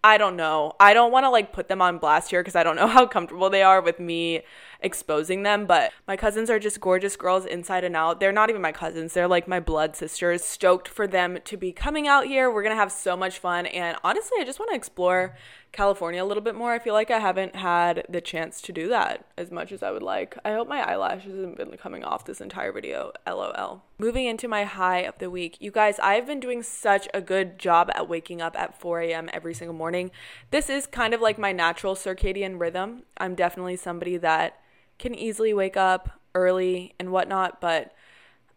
I 0.06 0.20
don't 0.20 0.36
know. 0.36 0.74
I 0.80 0.94
don't 0.94 1.12
want 1.12 1.24
to 1.24 1.32
like 1.32 1.52
put 1.52 1.68
them 1.68 1.82
on 1.82 1.98
blast 1.98 2.30
here 2.30 2.42
because 2.42 2.56
I 2.56 2.62
don't 2.62 2.76
know 2.76 2.86
how 2.98 3.08
comfortable 3.08 3.50
they 3.50 3.64
are 3.64 3.82
with 3.82 4.00
me 4.00 4.44
exposing 4.82 5.44
them, 5.44 5.66
but 5.66 5.92
my 6.08 6.18
cousins 6.18 6.50
are 6.50 6.60
just 6.60 6.80
gorgeous 6.80 7.16
girls 7.16 7.46
inside 7.46 7.84
and 7.84 7.96
out. 7.96 8.20
They're 8.20 8.32
not 8.32 8.50
even 8.50 8.62
my 8.62 8.72
cousins, 8.72 9.14
they're 9.14 9.28
like 9.28 9.48
my 9.48 9.60
blood 9.60 9.96
sisters. 9.96 10.44
Stoked 10.44 10.88
for 10.88 11.08
them 11.08 11.40
to 11.46 11.58
be 11.58 11.72
coming 11.72 12.08
out 12.08 12.26
here. 12.26 12.52
We're 12.52 12.66
to 12.76 12.82
have 12.82 12.92
so 12.92 13.16
much 13.16 13.40
fun. 13.40 13.66
And 13.66 13.98
honestly, 14.04 14.38
I 14.40 14.44
just 14.44 14.60
want 14.60 14.72
to 14.72 14.76
explore 14.76 15.36
California 15.72 16.24
a 16.24 16.26
little 16.26 16.42
bit 16.42 16.56
more. 16.56 16.72
I 16.72 16.80
feel 16.80 16.94
like 16.94 17.12
I 17.12 17.20
haven't 17.20 17.56
had 17.56 18.06
the 18.10 18.22
chance 18.22 18.62
to 18.62 18.72
do 18.72 18.88
that 18.90 19.26
as 19.38 19.52
much 19.52 19.72
as 19.72 19.84
I 19.84 19.92
would 19.92 20.02
like. 20.02 20.38
I 20.46 20.54
hope 20.54 20.68
my 20.68 20.82
eyelashes 20.82 21.36
haven't 21.36 21.58
been 21.58 21.78
coming 21.78 22.04
off 22.04 22.26
this 22.26 22.40
entire 22.40 22.72
video. 22.72 23.12
LOL. 23.28 23.84
Moving 23.98 24.26
into 24.26 24.48
my 24.48 24.64
high 24.64 25.00
of 25.00 25.18
the 25.20 25.30
week. 25.30 25.58
You 25.60 25.72
guys, 25.72 26.00
I've 26.00 26.26
been 26.26 26.40
doing 26.40 26.64
such 26.64 27.08
a 27.14 27.22
good 27.22 27.60
job 27.60 27.92
at 27.94 28.08
waking 28.08 28.42
up 28.42 28.58
at 28.58 28.80
4 28.80 29.02
a.m. 29.02 29.30
every 29.34 29.54
single 29.54 29.76
morning. 29.76 30.12
This 30.52 30.70
is 30.70 30.88
kind 30.88 31.14
of 31.14 31.22
like 31.22 31.38
my 31.38 31.52
natural 31.52 31.96
circadian 31.96 32.60
rhythm. 32.60 33.04
I'm 33.18 33.36
definitely 33.36 33.76
somebody 33.76 34.18
that 34.18 34.60
can 35.00 35.16
easily 35.16 35.54
wake 35.54 35.78
up 35.78 36.20
early 36.34 36.94
and 37.00 37.12
whatnot, 37.12 37.62
but 37.62 37.94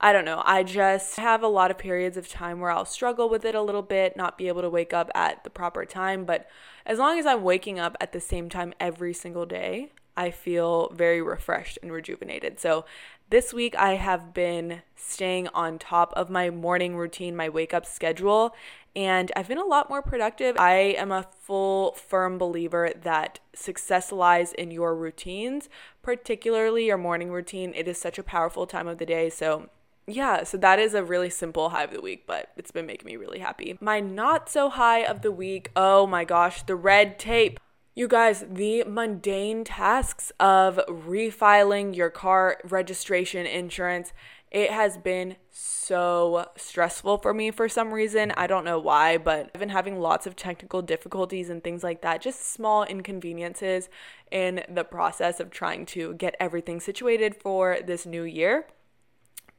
I 0.00 0.12
don't 0.12 0.24
know. 0.24 0.42
I 0.44 0.62
just 0.62 1.16
have 1.16 1.42
a 1.42 1.48
lot 1.48 1.70
of 1.72 1.78
periods 1.78 2.16
of 2.16 2.28
time 2.28 2.60
where 2.60 2.70
I'll 2.70 2.84
struggle 2.84 3.28
with 3.28 3.44
it 3.44 3.56
a 3.56 3.62
little 3.62 3.82
bit, 3.82 4.16
not 4.16 4.38
be 4.38 4.46
able 4.46 4.62
to 4.62 4.70
wake 4.70 4.92
up 4.92 5.10
at 5.14 5.42
the 5.42 5.50
proper 5.50 5.84
time. 5.84 6.24
But 6.24 6.48
as 6.86 6.98
long 6.98 7.18
as 7.18 7.26
I'm 7.26 7.42
waking 7.42 7.80
up 7.80 7.96
at 8.00 8.12
the 8.12 8.20
same 8.20 8.48
time 8.48 8.72
every 8.78 9.12
single 9.12 9.44
day, 9.44 9.90
I 10.16 10.30
feel 10.30 10.90
very 10.90 11.20
refreshed 11.20 11.78
and 11.82 11.92
rejuvenated. 11.92 12.60
So 12.60 12.84
this 13.30 13.52
week 13.52 13.76
I 13.76 13.94
have 13.94 14.32
been 14.32 14.82
staying 14.96 15.48
on 15.48 15.78
top 15.78 16.12
of 16.14 16.30
my 16.30 16.48
morning 16.50 16.96
routine, 16.96 17.36
my 17.36 17.48
wake 17.48 17.74
up 17.74 17.84
schedule, 17.84 18.54
and 18.96 19.30
I've 19.36 19.48
been 19.48 19.58
a 19.58 19.64
lot 19.64 19.88
more 19.88 20.02
productive. 20.02 20.56
I 20.58 20.72
am 20.72 21.12
a 21.12 21.26
full, 21.40 21.92
firm 21.92 22.38
believer 22.38 22.90
that 23.02 23.40
success 23.54 24.10
lies 24.10 24.52
in 24.52 24.70
your 24.70 24.94
routines, 24.94 25.68
particularly 26.02 26.86
your 26.86 26.98
morning 26.98 27.30
routine. 27.30 27.72
It 27.74 27.88
is 27.88 28.00
such 28.00 28.18
a 28.18 28.22
powerful 28.22 28.66
time 28.66 28.88
of 28.88 28.98
the 28.98 29.06
day. 29.06 29.30
So, 29.30 29.68
yeah, 30.06 30.42
so 30.42 30.56
that 30.58 30.78
is 30.78 30.94
a 30.94 31.04
really 31.04 31.30
simple 31.30 31.68
high 31.68 31.84
of 31.84 31.92
the 31.92 32.00
week, 32.00 32.24
but 32.26 32.50
it's 32.56 32.70
been 32.70 32.86
making 32.86 33.06
me 33.06 33.16
really 33.16 33.38
happy. 33.38 33.76
My 33.80 34.00
not 34.00 34.48
so 34.48 34.68
high 34.70 35.04
of 35.04 35.22
the 35.22 35.32
week, 35.32 35.70
oh 35.76 36.06
my 36.06 36.24
gosh, 36.24 36.62
the 36.62 36.76
red 36.76 37.18
tape. 37.18 37.60
You 37.94 38.06
guys, 38.06 38.44
the 38.48 38.84
mundane 38.84 39.64
tasks 39.64 40.30
of 40.38 40.78
refiling 40.88 41.96
your 41.96 42.10
car 42.10 42.58
registration 42.62 43.44
insurance 43.44 44.12
it 44.50 44.70
has 44.70 44.96
been 44.96 45.36
so 45.50 46.46
stressful 46.56 47.18
for 47.18 47.34
me 47.34 47.50
for 47.50 47.68
some 47.68 47.92
reason. 47.92 48.32
I 48.36 48.46
don't 48.46 48.64
know 48.64 48.78
why, 48.78 49.18
but 49.18 49.50
I've 49.54 49.60
been 49.60 49.68
having 49.68 50.00
lots 50.00 50.26
of 50.26 50.36
technical 50.36 50.80
difficulties 50.80 51.50
and 51.50 51.62
things 51.62 51.82
like 51.82 52.00
that, 52.02 52.22
just 52.22 52.50
small 52.50 52.84
inconveniences 52.84 53.88
in 54.30 54.62
the 54.68 54.84
process 54.84 55.40
of 55.40 55.50
trying 55.50 55.84
to 55.86 56.14
get 56.14 56.36
everything 56.40 56.80
situated 56.80 57.36
for 57.36 57.78
this 57.84 58.06
new 58.06 58.22
year. 58.22 58.66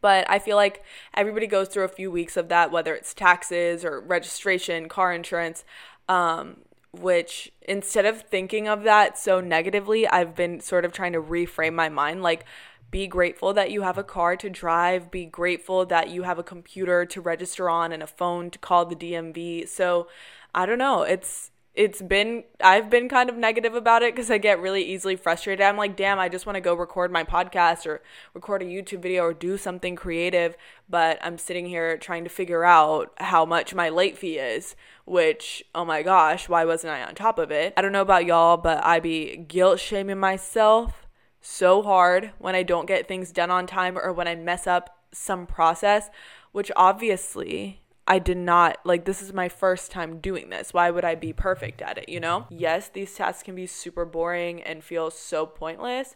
But 0.01 0.29
I 0.29 0.39
feel 0.39 0.55
like 0.55 0.84
everybody 1.13 1.46
goes 1.46 1.67
through 1.67 1.84
a 1.84 1.89
few 1.89 2.10
weeks 2.10 2.38
of 2.38 2.50
that, 2.50 2.72
whether 2.72 2.96
it's 2.96 3.13
taxes 3.13 3.86
or 3.86 4.00
registration, 4.00 4.88
car 4.88 5.13
insurance. 5.13 5.63
Um, 6.08 6.62
which 6.91 7.51
instead 7.62 8.05
of 8.05 8.22
thinking 8.24 8.67
of 8.67 8.84
that 8.84 9.17
so 9.17 9.39
negatively, 9.39 10.08
I've 10.08 10.36
been 10.36 10.60
sort 10.60 10.86
of 10.86 10.91
trying 10.91 11.13
to 11.13 11.22
reframe 11.22 11.75
my 11.75 11.89
mind. 11.89 12.24
Like, 12.24 12.46
be 12.91 13.08
grateful 13.08 13.53
that 13.53 13.72
you 13.72 13.81
have 13.81 13.98
a 13.98 14.03
car 14.03 14.36
to 14.38 14.50
drive, 14.50 15.12
be 15.12 15.25
grateful 15.25 15.86
that 15.86 16.10
you 16.10 16.24
have 16.24 16.39
a 16.39 16.43
computer 16.43 17.05
to 17.05 17.22
register 17.22 17.69
on 17.69 17.91
and 17.91 18.01
a 18.01 18.08
phone 18.08 18.50
to 18.51 18.60
call 18.60 18.86
the 18.86 18.96
DMV. 18.96 19.67
So, 19.67 20.08
I 20.53 20.65
don't 20.65 20.79
know. 20.79 21.03
It's 21.03 21.51
it's 21.75 22.01
been 22.01 22.43
I've 22.62 22.89
been 22.89 23.08
kind 23.08 23.29
of 23.29 23.38
negative 23.38 23.75
about 23.75 24.01
it 24.01 24.13
because 24.13 24.31
I 24.31 24.38
get 24.38 24.60
really 24.60 24.84
easily 24.84 25.15
frustrated. 25.15 25.63
I'm 25.63 25.77
like, 25.77 25.96
damn, 25.96 26.19
I 26.19 26.27
just 26.27 26.46
want 26.46 26.55
to 26.55 26.62
go 26.62 26.74
record 26.74 27.12
my 27.12 27.24
podcast 27.24 27.86
or 27.86 28.01
record 28.34 28.62
a 28.62 28.65
YouTube 28.65 29.01
video 29.01 29.24
or 29.24 29.34
do 29.34 29.58
something 29.58 29.96
creative, 29.96 30.58
but 30.89 31.19
I'm 31.22 31.38
sitting 31.38 31.67
here 31.67 31.98
trying 31.98 32.24
to 32.24 32.29
figure 32.29 32.65
out 32.65 33.13
how 33.17 33.46
much 33.46 33.75
my 33.75 33.89
late 33.89 34.17
fee 34.17 34.39
is, 34.39 34.75
which 35.05 35.63
oh 35.75 35.86
my 35.86 36.01
gosh, 36.01 36.50
why 36.50 36.65
wasn't 36.65 36.91
I 36.91 37.03
on 37.03 37.15
top 37.15 37.38
of 37.38 37.51
it? 37.51 37.74
I 37.77 37.81
don't 37.81 37.93
know 37.93 38.01
about 38.01 38.25
y'all, 38.25 38.58
but 38.58 38.84
I 38.84 39.00
be 39.00 39.38
guilt 39.38 39.79
shaming 39.79 40.19
myself 40.19 41.08
so 41.41 41.81
hard 41.81 42.31
when 42.38 42.55
I 42.55 42.63
don't 42.63 42.88
get 42.88 43.08
things 43.08 43.31
done 43.31 43.51
on 43.51 43.67
time 43.67 43.98
or 43.98 44.12
when 44.13 44.27
I 44.27 44.36
mess 44.36 44.67
up 44.67 44.98
some 45.12 45.46
process, 45.48 46.10
which 46.51 46.72
obviously 46.75 47.81
I 48.08 48.19
did 48.19 48.38
not 48.38 48.79
like 48.84 49.05
this 49.05 49.22
is 49.22 49.34
my 49.34 49.50
first 49.50 49.91
time 49.91 50.19
doing 50.19 50.50
this. 50.50 50.74
Why 50.74 50.89
would 50.89 51.05
I 51.05 51.15
be 51.15 51.31
perfect 51.31 51.81
at 51.81 51.98
it, 51.98 52.10
you 52.10 52.19
know? 52.19 52.48
Yes, 52.50 52.89
these 52.89 53.13
tasks 53.13 53.43
can 53.43 53.55
be 53.55 53.67
super 53.67 54.03
boring 54.03 54.63
and 54.63 54.84
feel 54.84 55.12
so 55.12 55.46
pointless, 55.46 56.15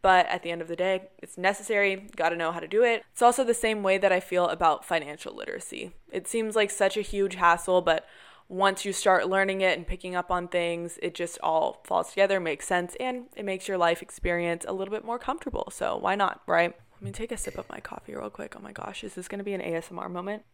but 0.00 0.26
at 0.26 0.42
the 0.42 0.50
end 0.50 0.62
of 0.62 0.68
the 0.68 0.76
day, 0.76 1.08
it's 1.18 1.38
necessary. 1.38 2.08
Got 2.16 2.30
to 2.30 2.36
know 2.36 2.50
how 2.50 2.60
to 2.60 2.68
do 2.68 2.82
it. 2.82 3.04
It's 3.12 3.22
also 3.22 3.44
the 3.44 3.54
same 3.54 3.82
way 3.82 3.98
that 3.98 4.12
I 4.12 4.20
feel 4.20 4.48
about 4.48 4.84
financial 4.84 5.34
literacy. 5.34 5.92
It 6.10 6.26
seems 6.26 6.56
like 6.56 6.70
such 6.70 6.96
a 6.96 7.02
huge 7.02 7.34
hassle, 7.36 7.82
but 7.82 8.06
once 8.48 8.84
you 8.84 8.92
start 8.92 9.28
learning 9.28 9.60
it 9.62 9.76
and 9.76 9.86
picking 9.86 10.14
up 10.14 10.30
on 10.30 10.48
things, 10.48 10.98
it 11.02 11.14
just 11.14 11.38
all 11.42 11.80
falls 11.84 12.10
together, 12.10 12.38
makes 12.38 12.66
sense, 12.66 12.94
and 13.00 13.26
it 13.36 13.44
makes 13.44 13.68
your 13.68 13.78
life 13.78 14.02
experience 14.02 14.64
a 14.68 14.72
little 14.72 14.92
bit 14.92 15.04
more 15.04 15.18
comfortable. 15.18 15.68
So 15.72 15.96
why 15.96 16.14
not, 16.14 16.42
right? 16.46 16.74
Let 16.94 17.02
me 17.02 17.10
take 17.10 17.32
a 17.32 17.36
sip 17.36 17.58
of 17.58 17.68
my 17.68 17.80
coffee 17.80 18.14
real 18.14 18.30
quick. 18.30 18.54
Oh 18.56 18.60
my 18.60 18.72
gosh, 18.72 19.02
is 19.02 19.14
this 19.14 19.28
gonna 19.28 19.44
be 19.44 19.54
an 19.54 19.60
ASMR 19.60 20.10
moment? 20.10 20.44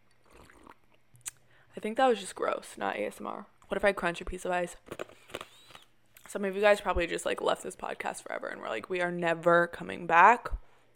I 1.77 1.81
think 1.81 1.97
that 1.97 2.09
was 2.09 2.21
just 2.21 2.35
gross, 2.35 2.75
not 2.77 2.97
ASMR. 2.97 3.47
What 3.69 3.77
if 3.77 3.85
I 3.85 3.93
crunch 3.93 4.21
a 4.21 4.25
piece 4.25 4.45
of 4.45 4.51
ice? 4.51 4.77
Some 6.29 6.45
of 6.45 6.55
you 6.55 6.61
guys 6.61 6.81
probably 6.81 7.07
just 7.07 7.27
like 7.27 7.41
left 7.41 7.63
this 7.63 7.77
podcast 7.77 8.23
forever 8.23 8.47
and 8.47 8.61
we're 8.61 8.69
like, 8.69 8.89
we 8.89 9.01
are 9.01 9.11
never 9.11 9.67
coming 9.67 10.07
back. 10.07 10.49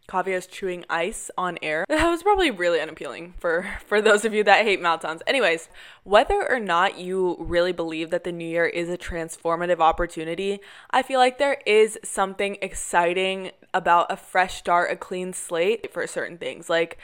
Kaaviya 0.09 0.37
is 0.37 0.47
chewing 0.47 0.85
ice 0.91 1.31
on 1.37 1.59
air. 1.63 1.85
That 2.05 2.11
was 2.11 2.23
probably 2.23 2.51
really 2.51 2.81
unappealing 2.81 3.35
for 3.39 3.67
for 3.87 4.03
those 4.03 4.25
of 4.25 4.35
you 4.35 4.45
that 4.45 4.65
hate 4.65 4.83
sounds. 4.83 5.23
Anyways, 5.27 5.69
whether 6.03 6.49
or 6.49 6.61
not 6.61 6.99
you 6.99 7.37
really 7.39 7.73
believe 7.73 8.11
that 8.11 8.25
the 8.25 8.33
new 8.33 8.47
year 8.47 8.67
is 8.67 8.89
a 8.89 8.99
transformative 8.99 9.81
opportunity, 9.81 10.61
I 10.91 11.03
feel 11.03 11.19
like 11.19 11.39
there 11.39 11.61
is 11.65 11.99
something 12.05 12.59
exciting 12.61 13.53
about 13.73 14.13
a 14.13 14.17
fresh 14.17 14.57
start, 14.57 14.93
a 14.93 14.97
clean 14.97 15.33
slate 15.33 15.93
for 15.93 16.07
certain 16.07 16.37
things. 16.37 16.69
Like 16.69 16.99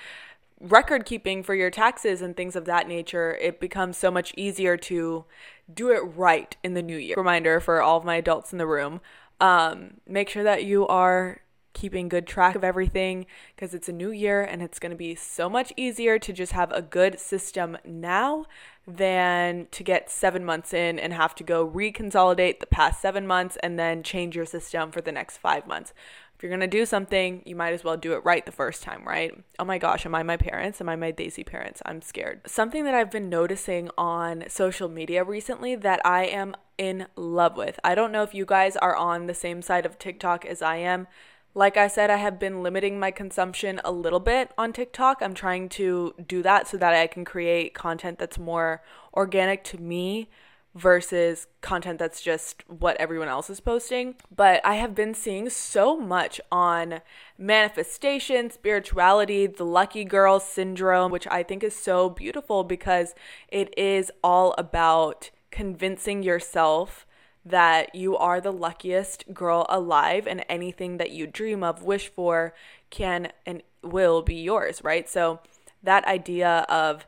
record 0.60 1.06
keeping 1.06 1.42
for 1.42 1.54
your 1.54 1.70
taxes 1.70 2.20
and 2.20 2.36
things 2.36 2.54
of 2.54 2.66
that 2.66 2.86
nature, 2.86 3.36
it 3.40 3.58
becomes 3.58 3.96
so 3.96 4.10
much 4.10 4.34
easier 4.36 4.76
to 4.76 5.24
do 5.72 5.90
it 5.90 6.00
right 6.00 6.56
in 6.62 6.74
the 6.74 6.82
new 6.82 6.98
year. 6.98 7.16
Reminder 7.16 7.58
for 7.60 7.80
all 7.80 7.96
of 7.96 8.04
my 8.04 8.16
adults 8.16 8.52
in 8.52 8.58
the 8.58 8.66
room 8.66 9.00
um, 9.40 9.94
make 10.06 10.28
sure 10.28 10.44
that 10.44 10.64
you 10.64 10.86
are 10.86 11.40
keeping 11.72 12.08
good 12.08 12.26
track 12.26 12.54
of 12.54 12.64
everything 12.64 13.26
because 13.54 13.74
it's 13.74 13.88
a 13.88 13.92
new 13.92 14.10
year 14.10 14.42
and 14.42 14.62
it's 14.62 14.78
going 14.78 14.90
to 14.90 14.96
be 14.96 15.14
so 15.14 15.48
much 15.48 15.72
easier 15.76 16.18
to 16.18 16.32
just 16.32 16.52
have 16.52 16.72
a 16.72 16.82
good 16.82 17.18
system 17.18 17.76
now 17.84 18.46
than 18.86 19.66
to 19.70 19.84
get 19.84 20.10
seven 20.10 20.44
months 20.44 20.72
in 20.72 20.98
and 20.98 21.12
have 21.12 21.34
to 21.34 21.44
go 21.44 21.66
reconsolidate 21.66 22.60
the 22.60 22.66
past 22.66 23.00
seven 23.00 23.26
months 23.26 23.56
and 23.62 23.78
then 23.78 24.02
change 24.02 24.34
your 24.34 24.46
system 24.46 24.90
for 24.90 25.00
the 25.00 25.12
next 25.12 25.38
five 25.38 25.66
months. 25.66 25.92
If 26.40 26.44
you're 26.44 26.56
going 26.56 26.60
to 26.60 26.78
do 26.78 26.86
something, 26.86 27.42
you 27.44 27.54
might 27.54 27.74
as 27.74 27.84
well 27.84 27.98
do 27.98 28.14
it 28.14 28.24
right 28.24 28.46
the 28.46 28.50
first 28.50 28.82
time, 28.82 29.06
right? 29.06 29.30
Oh 29.58 29.64
my 29.66 29.76
gosh, 29.76 30.06
am 30.06 30.14
I 30.14 30.22
my 30.22 30.38
parents? 30.38 30.80
Am 30.80 30.88
I 30.88 30.96
my 30.96 31.12
Desi 31.12 31.44
parents? 31.44 31.82
I'm 31.84 32.00
scared. 32.00 32.40
Something 32.46 32.84
that 32.84 32.94
I've 32.94 33.10
been 33.10 33.28
noticing 33.28 33.90
on 33.98 34.44
social 34.48 34.88
media 34.88 35.22
recently 35.22 35.74
that 35.76 36.00
I 36.02 36.24
am 36.24 36.56
in 36.78 37.08
love 37.14 37.58
with. 37.58 37.78
I 37.84 37.94
don't 37.94 38.10
know 38.10 38.22
if 38.22 38.34
you 38.34 38.46
guys 38.46 38.74
are 38.78 38.96
on 38.96 39.26
the 39.26 39.34
same 39.34 39.60
side 39.60 39.84
of 39.84 39.98
TikTok 39.98 40.46
as 40.46 40.62
I 40.62 40.76
am. 40.76 41.08
Like 41.54 41.76
I 41.76 41.88
said, 41.88 42.10
I 42.10 42.16
have 42.16 42.38
been 42.38 42.62
limiting 42.62 43.00
my 43.00 43.10
consumption 43.10 43.80
a 43.84 43.90
little 43.90 44.20
bit 44.20 44.52
on 44.56 44.72
TikTok. 44.72 45.20
I'm 45.20 45.34
trying 45.34 45.68
to 45.70 46.14
do 46.26 46.42
that 46.42 46.68
so 46.68 46.76
that 46.76 46.94
I 46.94 47.08
can 47.08 47.24
create 47.24 47.74
content 47.74 48.18
that's 48.20 48.38
more 48.38 48.82
organic 49.14 49.64
to 49.64 49.78
me 49.78 50.28
versus 50.76 51.48
content 51.60 51.98
that's 51.98 52.22
just 52.22 52.62
what 52.68 52.96
everyone 52.98 53.26
else 53.26 53.50
is 53.50 53.58
posting. 53.58 54.14
But 54.34 54.64
I 54.64 54.76
have 54.76 54.94
been 54.94 55.12
seeing 55.12 55.50
so 55.50 55.96
much 55.96 56.40
on 56.52 57.00
manifestation, 57.36 58.50
spirituality, 58.50 59.48
the 59.48 59.64
lucky 59.64 60.04
girl 60.04 60.38
syndrome, 60.38 61.10
which 61.10 61.26
I 61.28 61.42
think 61.42 61.64
is 61.64 61.74
so 61.74 62.08
beautiful 62.08 62.62
because 62.62 63.16
it 63.48 63.76
is 63.76 64.12
all 64.22 64.54
about 64.56 65.30
convincing 65.50 66.22
yourself 66.22 67.06
that 67.44 67.94
you 67.94 68.16
are 68.16 68.40
the 68.40 68.52
luckiest 68.52 69.32
girl 69.32 69.66
alive 69.68 70.26
and 70.26 70.44
anything 70.48 70.98
that 70.98 71.10
you 71.10 71.26
dream 71.26 71.62
of, 71.62 71.82
wish 71.82 72.08
for, 72.08 72.54
can 72.90 73.32
and 73.46 73.62
will 73.82 74.22
be 74.22 74.34
yours, 74.34 74.82
right? 74.84 75.08
So 75.08 75.40
that 75.82 76.04
idea 76.04 76.66
of 76.68 77.06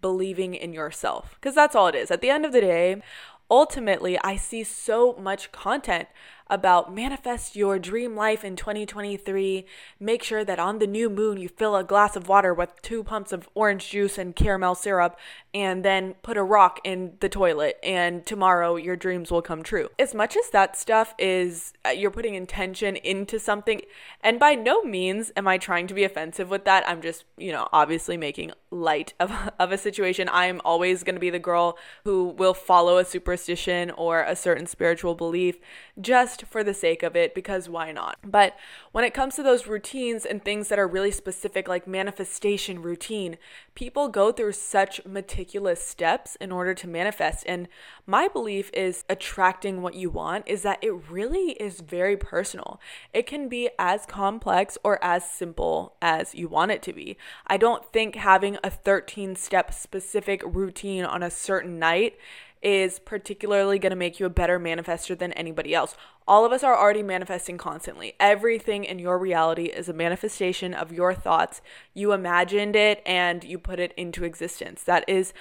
believing 0.00 0.54
in 0.54 0.72
yourself, 0.72 1.34
because 1.34 1.54
that's 1.54 1.74
all 1.74 1.88
it 1.88 1.94
is. 1.94 2.10
At 2.10 2.20
the 2.20 2.30
end 2.30 2.44
of 2.44 2.52
the 2.52 2.60
day, 2.60 3.02
ultimately, 3.50 4.18
I 4.22 4.36
see 4.36 4.62
so 4.62 5.14
much 5.14 5.50
content 5.50 6.08
about 6.48 6.94
manifest 6.94 7.56
your 7.56 7.78
dream 7.78 8.14
life 8.14 8.44
in 8.44 8.56
2023. 8.56 9.64
Make 9.98 10.22
sure 10.22 10.44
that 10.44 10.58
on 10.58 10.78
the 10.78 10.86
new 10.86 11.08
moon 11.08 11.38
you 11.38 11.48
fill 11.48 11.76
a 11.76 11.84
glass 11.84 12.16
of 12.16 12.28
water 12.28 12.52
with 12.52 12.70
two 12.82 13.02
pumps 13.02 13.32
of 13.32 13.48
orange 13.54 13.88
juice 13.90 14.18
and 14.18 14.36
caramel 14.36 14.74
syrup 14.74 15.18
and 15.54 15.84
then 15.84 16.14
put 16.22 16.36
a 16.36 16.42
rock 16.42 16.80
in 16.84 17.14
the 17.20 17.28
toilet 17.28 17.78
and 17.82 18.26
tomorrow 18.26 18.76
your 18.76 18.96
dreams 18.96 19.30
will 19.30 19.42
come 19.42 19.62
true. 19.62 19.88
As 19.98 20.14
much 20.14 20.36
as 20.36 20.50
that 20.50 20.76
stuff 20.76 21.14
is 21.18 21.72
uh, 21.86 21.90
you're 21.90 22.10
putting 22.10 22.34
intention 22.34 22.96
into 22.96 23.38
something 23.38 23.80
and 24.20 24.38
by 24.38 24.54
no 24.54 24.82
means 24.82 25.32
am 25.36 25.48
I 25.48 25.58
trying 25.58 25.86
to 25.86 25.94
be 25.94 26.04
offensive 26.04 26.50
with 26.50 26.64
that. 26.64 26.88
I'm 26.88 27.00
just, 27.00 27.24
you 27.38 27.52
know, 27.52 27.68
obviously 27.72 28.16
making 28.16 28.52
light 28.70 29.14
of, 29.18 29.32
of 29.58 29.72
a 29.72 29.78
situation. 29.78 30.28
I'm 30.30 30.60
always 30.64 31.02
going 31.02 31.14
to 31.14 31.20
be 31.20 31.30
the 31.30 31.38
girl 31.38 31.78
who 32.04 32.28
will 32.28 32.54
follow 32.54 32.98
a 32.98 33.04
superstition 33.04 33.90
or 33.92 34.22
a 34.22 34.36
certain 34.36 34.66
spiritual 34.66 35.14
belief 35.14 35.56
just 36.00 36.33
for 36.42 36.64
the 36.64 36.74
sake 36.74 37.02
of 37.02 37.14
it 37.14 37.34
because 37.34 37.68
why 37.68 37.92
not? 37.92 38.18
But 38.24 38.56
when 38.92 39.04
it 39.04 39.14
comes 39.14 39.36
to 39.36 39.42
those 39.42 39.66
routines 39.66 40.24
and 40.24 40.44
things 40.44 40.68
that 40.68 40.78
are 40.78 40.88
really 40.88 41.10
specific, 41.10 41.68
like 41.68 41.86
manifestation 41.86 42.82
routine, 42.82 43.36
people 43.74 44.08
go 44.08 44.32
through 44.32 44.52
such 44.52 45.04
meticulous 45.04 45.80
steps 45.80 46.36
in 46.36 46.50
order 46.50 46.74
to 46.74 46.88
manifest. 46.88 47.44
And 47.46 47.68
my 48.06 48.28
belief 48.28 48.70
is 48.72 49.04
attracting 49.08 49.82
what 49.82 49.94
you 49.94 50.10
want 50.10 50.48
is 50.48 50.62
that 50.62 50.82
it 50.82 51.10
really 51.10 51.52
is 51.52 51.80
very 51.80 52.16
personal. 52.16 52.80
It 53.12 53.26
can 53.26 53.48
be 53.48 53.70
as 53.78 54.06
complex 54.06 54.76
or 54.82 55.02
as 55.02 55.28
simple 55.28 55.94
as 56.02 56.34
you 56.34 56.48
want 56.48 56.70
it 56.70 56.82
to 56.82 56.92
be. 56.92 57.16
I 57.46 57.56
don't 57.56 57.84
think 57.92 58.16
having 58.16 58.58
a 58.64 58.70
13 58.70 59.36
step 59.36 59.72
specific 59.72 60.42
routine 60.44 61.04
on 61.04 61.22
a 61.22 61.30
certain 61.30 61.78
night 61.78 62.16
is 62.64 62.98
particularly 62.98 63.78
going 63.78 63.90
to 63.90 63.96
make 63.96 64.18
you 64.18 64.24
a 64.24 64.30
better 64.30 64.58
manifester 64.58 65.16
than 65.16 65.32
anybody 65.34 65.74
else. 65.74 65.94
All 66.26 66.46
of 66.46 66.52
us 66.52 66.64
are 66.64 66.76
already 66.76 67.02
manifesting 67.02 67.58
constantly. 67.58 68.14
Everything 68.18 68.84
in 68.84 68.98
your 68.98 69.18
reality 69.18 69.66
is 69.66 69.88
a 69.90 69.92
manifestation 69.92 70.72
of 70.72 70.90
your 70.90 71.14
thoughts. 71.14 71.60
You 71.92 72.12
imagined 72.12 72.74
it 72.74 73.02
and 73.04 73.44
you 73.44 73.58
put 73.58 73.78
it 73.78 73.92
into 73.98 74.24
existence. 74.24 74.82
That 74.82 75.06
is 75.06 75.34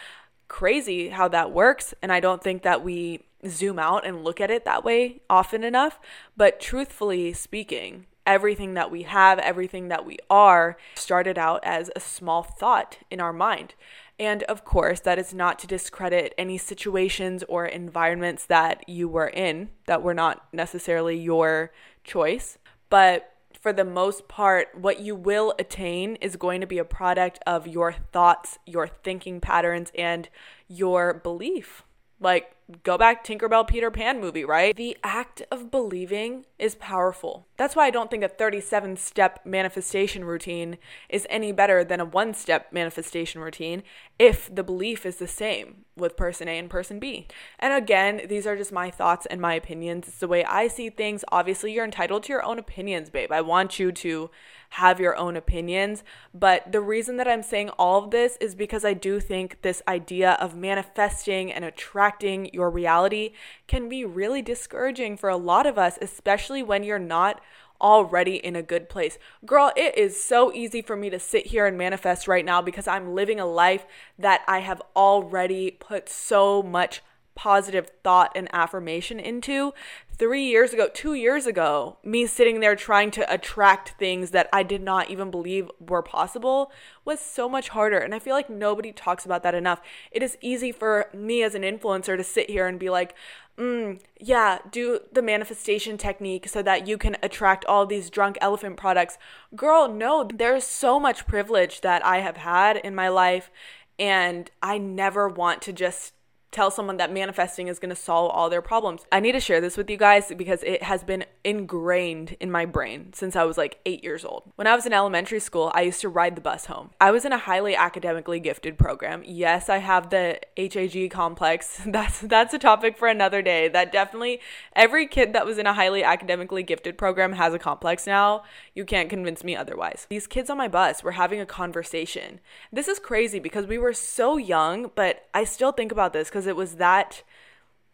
crazy 0.49 1.09
how 1.09 1.29
that 1.29 1.51
works. 1.51 1.93
And 2.01 2.11
I 2.11 2.19
don't 2.19 2.43
think 2.43 2.61
that 2.63 2.83
we 2.83 3.21
zoom 3.47 3.79
out 3.79 4.05
and 4.05 4.25
look 4.25 4.41
at 4.41 4.51
it 4.51 4.65
that 4.65 4.83
way 4.83 5.21
often 5.29 5.63
enough. 5.63 5.99
But 6.35 6.59
truthfully 6.59 7.31
speaking, 7.31 8.05
everything 8.25 8.73
that 8.73 8.91
we 8.91 9.03
have, 9.03 9.39
everything 9.39 9.87
that 9.87 10.05
we 10.05 10.17
are, 10.29 10.77
started 10.95 11.37
out 11.37 11.63
as 11.63 11.89
a 11.95 11.99
small 11.99 12.43
thought 12.43 12.97
in 13.09 13.21
our 13.21 13.33
mind. 13.33 13.75
And 14.19 14.43
of 14.43 14.63
course, 14.63 14.99
that 15.01 15.17
is 15.17 15.33
not 15.33 15.57
to 15.59 15.67
discredit 15.67 16.33
any 16.37 16.57
situations 16.57 17.43
or 17.49 17.65
environments 17.65 18.45
that 18.45 18.87
you 18.87 19.09
were 19.09 19.27
in 19.27 19.69
that 19.87 20.03
were 20.03 20.13
not 20.13 20.45
necessarily 20.53 21.17
your 21.17 21.71
choice. 22.03 22.57
But 22.89 23.31
for 23.59 23.73
the 23.73 23.85
most 23.85 24.27
part, 24.27 24.67
what 24.77 24.99
you 24.99 25.15
will 25.15 25.53
attain 25.57 26.15
is 26.17 26.35
going 26.35 26.61
to 26.61 26.67
be 26.67 26.77
a 26.77 26.85
product 26.85 27.39
of 27.47 27.67
your 27.67 27.93
thoughts, 27.93 28.59
your 28.65 28.87
thinking 28.87 29.39
patterns, 29.39 29.91
and 29.97 30.29
your 30.67 31.13
belief. 31.13 31.83
Like, 32.19 32.55
go 32.83 32.97
back 32.97 33.23
Tinkerbell 33.23 33.67
Peter 33.67 33.91
Pan 33.91 34.19
movie, 34.19 34.45
right? 34.45 34.75
The 34.75 34.97
act 35.03 35.43
of 35.51 35.71
believing 35.71 36.45
is 36.57 36.75
powerful. 36.75 37.47
That's 37.57 37.75
why 37.75 37.87
I 37.87 37.91
don't 37.91 38.09
think 38.09 38.23
a 38.23 38.29
37 38.29 38.97
step 38.97 39.41
manifestation 39.45 40.25
routine 40.25 40.77
is 41.09 41.27
any 41.29 41.51
better 41.51 41.83
than 41.83 41.99
a 41.99 42.05
one 42.05 42.33
step 42.33 42.71
manifestation 42.71 43.41
routine 43.41 43.83
if 44.17 44.53
the 44.53 44.63
belief 44.63 45.05
is 45.05 45.17
the 45.17 45.27
same 45.27 45.85
with 45.95 46.17
person 46.17 46.47
A 46.47 46.57
and 46.57 46.69
person 46.69 46.99
B. 46.99 47.27
And 47.59 47.73
again, 47.73 48.21
these 48.27 48.47
are 48.47 48.57
just 48.57 48.71
my 48.71 48.89
thoughts 48.89 49.25
and 49.27 49.39
my 49.39 49.53
opinions. 49.53 50.07
It's 50.07 50.17
the 50.17 50.27
way 50.27 50.43
I 50.45 50.67
see 50.67 50.89
things. 50.89 51.23
Obviously, 51.31 51.71
you're 51.73 51.85
entitled 51.85 52.23
to 52.23 52.33
your 52.33 52.43
own 52.43 52.57
opinions, 52.57 53.09
babe. 53.09 53.31
I 53.31 53.41
want 53.41 53.79
you 53.79 53.91
to 53.91 54.31
have 54.73 54.99
your 54.99 55.15
own 55.15 55.35
opinions. 55.35 56.03
But 56.33 56.71
the 56.71 56.81
reason 56.81 57.17
that 57.17 57.27
I'm 57.27 57.43
saying 57.43 57.69
all 57.77 58.03
of 58.03 58.11
this 58.11 58.37
is 58.41 58.55
because 58.55 58.83
I 58.83 58.93
do 58.93 59.19
think 59.19 59.61
this 59.61 59.83
idea 59.87 60.31
of 60.33 60.55
manifesting 60.55 61.51
and 61.51 61.63
attracting 61.63 62.49
your 62.53 62.69
reality 62.69 63.33
can 63.67 63.89
be 63.89 64.05
really 64.05 64.41
discouraging 64.41 65.17
for 65.17 65.29
a 65.29 65.37
lot 65.37 65.65
of 65.65 65.77
us, 65.77 65.97
especially 66.01 66.63
when 66.63 66.83
you're 66.83 66.99
not 66.99 67.41
already 67.81 68.35
in 68.35 68.55
a 68.55 68.63
good 68.63 68.89
place. 68.89 69.17
Girl, 69.45 69.71
it 69.75 69.97
is 69.97 70.23
so 70.23 70.53
easy 70.53 70.81
for 70.81 70.95
me 70.95 71.09
to 71.09 71.19
sit 71.19 71.47
here 71.47 71.65
and 71.65 71.77
manifest 71.77 72.27
right 72.27 72.45
now 72.45 72.61
because 72.61 72.87
I'm 72.87 73.13
living 73.13 73.39
a 73.39 73.45
life 73.45 73.85
that 74.17 74.41
I 74.47 74.59
have 74.59 74.81
already 74.95 75.71
put 75.71 76.07
so 76.07 76.63
much 76.63 77.01
positive 77.35 77.89
thought 78.03 78.31
and 78.35 78.47
affirmation 78.53 79.19
into. 79.19 79.73
Three 80.15 80.43
years 80.43 80.73
ago, 80.73 80.89
two 80.93 81.15
years 81.15 81.47
ago, 81.47 81.97
me 82.03 82.27
sitting 82.27 82.59
there 82.59 82.75
trying 82.75 83.09
to 83.11 83.33
attract 83.33 83.95
things 83.97 84.29
that 84.29 84.47
I 84.53 84.61
did 84.61 84.81
not 84.81 85.09
even 85.09 85.31
believe 85.31 85.71
were 85.79 86.03
possible 86.03 86.71
was 87.03 87.19
so 87.19 87.49
much 87.49 87.69
harder. 87.69 87.97
And 87.97 88.13
I 88.13 88.19
feel 88.19 88.35
like 88.35 88.49
nobody 88.49 88.91
talks 88.91 89.25
about 89.25 89.41
that 89.43 89.55
enough. 89.55 89.81
It 90.11 90.21
is 90.21 90.37
easy 90.39 90.71
for 90.71 91.09
me 91.13 91.41
as 91.41 91.55
an 91.55 91.63
influencer 91.63 92.15
to 92.15 92.23
sit 92.23 92.49
here 92.49 92.67
and 92.67 92.79
be 92.79 92.91
like, 92.91 93.15
mm, 93.57 93.99
yeah, 94.19 94.59
do 94.71 94.99
the 95.11 95.23
manifestation 95.23 95.97
technique 95.97 96.47
so 96.47 96.61
that 96.61 96.87
you 96.87 96.97
can 96.97 97.17
attract 97.23 97.65
all 97.65 97.87
these 97.87 98.11
drunk 98.11 98.37
elephant 98.39 98.77
products. 98.77 99.17
Girl, 99.55 99.91
no, 99.91 100.29
there's 100.31 100.63
so 100.63 100.99
much 100.99 101.25
privilege 101.25 101.81
that 101.81 102.05
I 102.05 102.19
have 102.19 102.37
had 102.37 102.77
in 102.77 102.93
my 102.93 103.09
life. 103.09 103.49
And 103.97 104.49
I 104.61 104.77
never 104.77 105.27
want 105.27 105.61
to 105.63 105.73
just 105.73 106.13
tell 106.53 106.71
someone 106.71 106.97
that 106.97 107.11
manifesting 107.11 107.67
is 107.67 107.79
going 107.79 107.89
to 107.89 107.95
solve 107.95 108.31
all 108.31 108.49
their 108.49 108.61
problems. 108.61 109.05
I 109.11 109.19
need 109.19 109.33
to 109.33 109.39
share 109.39 109.59
this 109.59 109.75
with 109.75 109.89
you 109.89 109.97
guys 109.97 110.31
because 110.35 110.63
it 110.63 110.83
has 110.83 111.03
been 111.03 111.25
ingrained 111.43 112.37
in 112.39 112.51
my 112.51 112.65
brain 112.65 113.11
since 113.13 113.35
I 113.35 113.43
was 113.43 113.57
like 113.57 113.79
eight 113.85 114.03
years 114.03 114.23
old. 114.23 114.51
When 114.55 114.67
I 114.67 114.75
was 114.75 114.85
in 114.85 114.93
elementary 114.93 115.39
school, 115.39 115.71
I 115.73 115.81
used 115.81 116.01
to 116.01 116.09
ride 116.09 116.35
the 116.35 116.41
bus 116.41 116.67
home. 116.67 116.91
I 117.01 117.11
was 117.11 117.25
in 117.25 117.33
a 117.33 117.37
highly 117.37 117.75
academically 117.75 118.39
gifted 118.39 118.77
program. 118.77 119.23
Yes, 119.25 119.69
I 119.69 119.79
have 119.79 120.09
the 120.09 120.39
HAG 120.57 121.09
complex. 121.11 121.81
That's 121.93 122.21
that's 122.21 122.53
a 122.53 122.59
topic 122.59 122.97
for 122.97 123.07
another 123.07 123.41
day. 123.41 123.67
That 123.67 123.91
definitely 123.91 124.39
every 124.75 125.05
kid 125.05 125.33
that 125.33 125.45
was 125.45 125.57
in 125.57 125.67
a 125.67 125.73
highly 125.73 126.03
academically 126.03 126.63
gifted 126.63 126.97
program 126.97 127.33
has 127.33 127.53
a 127.53 127.59
complex 127.59 128.07
now. 128.07 128.43
You 128.73 128.85
can't 128.85 129.09
convince 129.09 129.43
me 129.43 129.55
otherwise. 129.55 130.07
These 130.09 130.27
kids 130.27 130.49
on 130.49 130.57
my 130.57 130.67
bus 130.67 131.03
were 131.03 131.11
having 131.11 131.39
a 131.39 131.45
conversation. 131.45 132.39
This 132.71 132.87
is 132.87 132.99
crazy 132.99 133.39
because 133.39 133.67
we 133.67 133.77
were 133.77 133.93
so 133.93 134.37
young, 134.37 134.91
but 134.95 135.27
I 135.33 135.43
still 135.43 135.71
think 135.71 135.91
about 135.91 136.13
this 136.13 136.29
because 136.29 136.42
it 136.47 136.55
was 136.55 136.75
that 136.75 137.23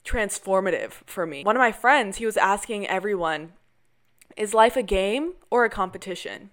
transformative 0.06 0.92
for 1.06 1.26
me. 1.26 1.44
One 1.44 1.56
of 1.56 1.60
my 1.60 1.72
friends, 1.72 2.18
he 2.18 2.26
was 2.26 2.38
asking 2.38 2.88
everyone, 2.88 3.54
is 4.38 4.54
life 4.54 4.78
a 4.78 4.84
game 4.84 5.34
or 5.50 5.66
a 5.66 5.70
competition? 5.70 6.52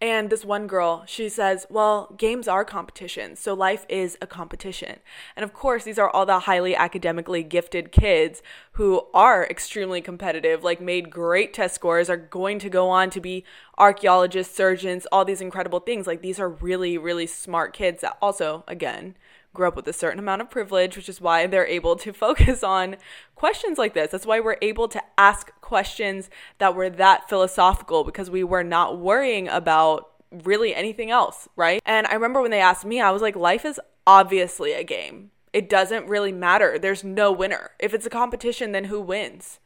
And 0.00 0.28
this 0.28 0.44
one 0.44 0.66
girl, 0.66 1.04
she 1.06 1.28
says, 1.28 1.66
Well, 1.70 2.14
games 2.18 2.48
are 2.48 2.64
competitions, 2.64 3.38
so 3.40 3.54
life 3.54 3.86
is 3.88 4.18
a 4.20 4.26
competition. 4.26 4.98
And 5.36 5.44
of 5.44 5.54
course, 5.54 5.84
these 5.84 5.98
are 5.98 6.10
all 6.10 6.26
the 6.26 6.40
highly 6.40 6.74
academically 6.74 7.42
gifted 7.42 7.92
kids 7.92 8.42
who 8.72 9.06
are 9.14 9.46
extremely 9.46 10.00
competitive, 10.00 10.64
like 10.64 10.80
made 10.80 11.10
great 11.10 11.54
test 11.54 11.76
scores, 11.76 12.10
are 12.10 12.16
going 12.16 12.58
to 12.58 12.68
go 12.68 12.90
on 12.90 13.08
to 13.10 13.20
be 13.20 13.44
archaeologists, 13.78 14.54
surgeons, 14.54 15.06
all 15.10 15.24
these 15.24 15.40
incredible 15.40 15.80
things. 15.80 16.06
Like 16.06 16.20
these 16.20 16.40
are 16.40 16.48
really, 16.48 16.98
really 16.98 17.26
smart 17.26 17.72
kids 17.72 18.02
that 18.02 18.18
also, 18.20 18.64
again, 18.66 19.16
grew 19.54 19.68
up 19.68 19.76
with 19.76 19.88
a 19.88 19.92
certain 19.92 20.18
amount 20.18 20.42
of 20.42 20.50
privilege, 20.50 20.96
which 20.96 21.08
is 21.08 21.20
why 21.20 21.46
they're 21.46 21.66
able 21.66 21.96
to 21.96 22.12
focus 22.26 22.62
on 22.62 22.96
questions 23.34 23.78
like 23.78 23.94
this. 23.94 24.10
That's 24.10 24.26
why 24.26 24.40
we're 24.40 24.58
able 24.60 24.88
to 24.88 25.02
ask 25.16 25.58
questions 25.60 26.28
that 26.58 26.74
were 26.74 26.90
that 26.90 27.28
philosophical 27.28 28.04
because 28.04 28.28
we 28.28 28.44
were 28.44 28.64
not 28.64 28.98
worrying 28.98 29.48
about 29.48 30.10
really 30.30 30.74
anything 30.74 31.10
else, 31.10 31.48
right? 31.56 31.80
And 31.86 32.06
I 32.08 32.14
remember 32.14 32.42
when 32.42 32.50
they 32.50 32.60
asked 32.60 32.84
me, 32.84 33.00
I 33.00 33.12
was 33.12 33.22
like, 33.22 33.36
life 33.36 33.64
is 33.64 33.80
obviously 34.06 34.72
a 34.72 34.84
game. 34.84 35.30
It 35.52 35.68
doesn't 35.68 36.08
really 36.08 36.32
matter. 36.32 36.78
There's 36.78 37.04
no 37.04 37.30
winner. 37.30 37.70
If 37.78 37.94
it's 37.94 38.06
a 38.06 38.10
competition, 38.10 38.72
then 38.72 38.84
who 38.84 39.00
wins? 39.00 39.60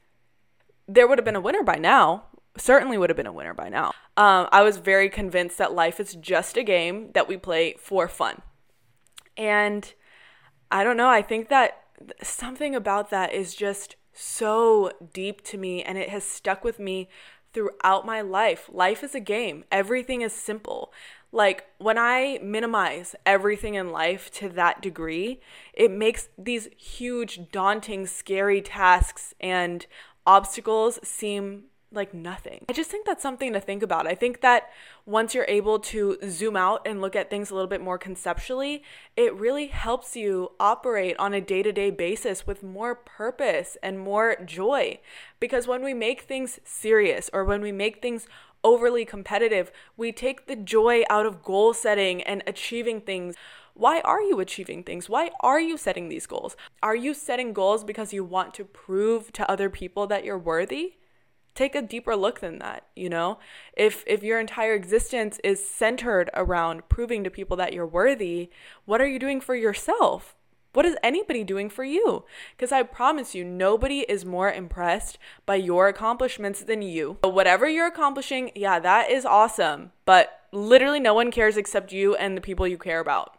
There 0.86 1.06
would 1.06 1.18
have 1.18 1.24
been 1.24 1.36
a 1.36 1.40
winner 1.40 1.62
by 1.62 1.76
now. 1.76 2.24
Certainly 2.58 2.98
would 2.98 3.08
have 3.08 3.16
been 3.16 3.26
a 3.26 3.32
winner 3.32 3.54
by 3.54 3.68
now. 3.68 3.92
Um, 4.16 4.48
I 4.52 4.62
was 4.62 4.78
very 4.78 5.08
convinced 5.08 5.56
that 5.58 5.72
life 5.72 5.98
is 6.00 6.14
just 6.14 6.56
a 6.56 6.62
game 6.62 7.10
that 7.14 7.28
we 7.28 7.36
play 7.36 7.76
for 7.78 8.08
fun. 8.08 8.42
And 9.38 9.94
I 10.70 10.84
don't 10.84 10.96
know, 10.96 11.08
I 11.08 11.22
think 11.22 11.48
that 11.48 11.84
something 12.22 12.74
about 12.74 13.10
that 13.10 13.32
is 13.32 13.54
just 13.54 13.96
so 14.12 14.90
deep 15.12 15.42
to 15.44 15.56
me 15.56 15.82
and 15.82 15.96
it 15.96 16.08
has 16.08 16.24
stuck 16.24 16.64
with 16.64 16.78
me 16.78 17.08
throughout 17.52 18.04
my 18.04 18.20
life. 18.20 18.68
Life 18.70 19.02
is 19.02 19.14
a 19.14 19.20
game, 19.20 19.64
everything 19.70 20.20
is 20.22 20.32
simple. 20.32 20.92
Like 21.30 21.66
when 21.78 21.98
I 21.98 22.38
minimize 22.42 23.14
everything 23.24 23.74
in 23.74 23.92
life 23.92 24.30
to 24.32 24.48
that 24.50 24.82
degree, 24.82 25.40
it 25.72 25.90
makes 25.90 26.28
these 26.36 26.68
huge, 26.76 27.50
daunting, 27.52 28.06
scary 28.06 28.60
tasks 28.60 29.34
and 29.40 29.86
obstacles 30.26 30.98
seem 31.02 31.64
like 31.90 32.12
nothing. 32.12 32.64
I 32.68 32.72
just 32.72 32.90
think 32.90 33.06
that's 33.06 33.22
something 33.22 33.52
to 33.52 33.60
think 33.60 33.82
about. 33.82 34.06
I 34.06 34.14
think 34.14 34.40
that 34.42 34.70
once 35.06 35.34
you're 35.34 35.46
able 35.48 35.78
to 35.78 36.18
zoom 36.28 36.56
out 36.56 36.86
and 36.86 37.00
look 37.00 37.16
at 37.16 37.30
things 37.30 37.50
a 37.50 37.54
little 37.54 37.68
bit 37.68 37.80
more 37.80 37.98
conceptually, 37.98 38.82
it 39.16 39.34
really 39.34 39.68
helps 39.68 40.14
you 40.14 40.52
operate 40.60 41.16
on 41.18 41.32
a 41.32 41.40
day 41.40 41.62
to 41.62 41.72
day 41.72 41.90
basis 41.90 42.46
with 42.46 42.62
more 42.62 42.94
purpose 42.94 43.76
and 43.82 43.98
more 43.98 44.36
joy. 44.44 45.00
Because 45.40 45.66
when 45.66 45.82
we 45.82 45.94
make 45.94 46.22
things 46.22 46.60
serious 46.64 47.30
or 47.32 47.44
when 47.44 47.62
we 47.62 47.72
make 47.72 48.02
things 48.02 48.26
overly 48.62 49.04
competitive, 49.04 49.70
we 49.96 50.12
take 50.12 50.46
the 50.46 50.56
joy 50.56 51.04
out 51.08 51.24
of 51.24 51.42
goal 51.42 51.72
setting 51.72 52.22
and 52.22 52.42
achieving 52.46 53.00
things. 53.00 53.34
Why 53.72 54.00
are 54.00 54.20
you 54.20 54.40
achieving 54.40 54.82
things? 54.82 55.08
Why 55.08 55.30
are 55.40 55.60
you 55.60 55.76
setting 55.76 56.08
these 56.08 56.26
goals? 56.26 56.56
Are 56.82 56.96
you 56.96 57.14
setting 57.14 57.52
goals 57.52 57.84
because 57.84 58.12
you 58.12 58.24
want 58.24 58.52
to 58.54 58.64
prove 58.64 59.32
to 59.32 59.48
other 59.50 59.70
people 59.70 60.06
that 60.08 60.24
you're 60.24 60.36
worthy? 60.36 60.94
Take 61.58 61.74
a 61.74 61.82
deeper 61.82 62.14
look 62.14 62.40
than 62.40 62.58
that 62.58 62.86
you 62.94 63.08
know 63.08 63.38
if 63.72 64.04
if 64.06 64.22
your 64.22 64.38
entire 64.38 64.74
existence 64.74 65.40
is 65.42 65.68
centered 65.68 66.30
around 66.34 66.88
proving 66.88 67.24
to 67.24 67.30
people 67.30 67.56
that 67.56 67.72
you're 67.72 67.86
worthy 67.86 68.48
what 68.84 69.00
are 69.00 69.08
you 69.08 69.18
doing 69.18 69.40
for 69.40 69.54
yourself 69.54 70.36
what 70.74 70.84
is 70.86 70.96
anybody 71.02 71.42
doing 71.44 71.70
for 71.70 71.82
you? 71.82 72.24
Because 72.54 72.70
I 72.70 72.82
promise 72.82 73.34
you, 73.34 73.42
nobody 73.42 74.00
is 74.00 74.24
more 74.24 74.52
impressed 74.52 75.18
by 75.46 75.56
your 75.56 75.88
accomplishments 75.88 76.62
than 76.62 76.82
you. 76.82 77.16
But 77.22 77.34
Whatever 77.34 77.68
you're 77.68 77.86
accomplishing, 77.86 78.52
yeah, 78.54 78.78
that 78.78 79.10
is 79.10 79.24
awesome. 79.24 79.92
But 80.04 80.40
literally, 80.52 81.00
no 81.00 81.14
one 81.14 81.30
cares 81.32 81.56
except 81.56 81.90
you 81.90 82.14
and 82.14 82.36
the 82.36 82.42
people 82.42 82.68
you 82.68 82.78
care 82.78 83.00
about. 83.00 83.36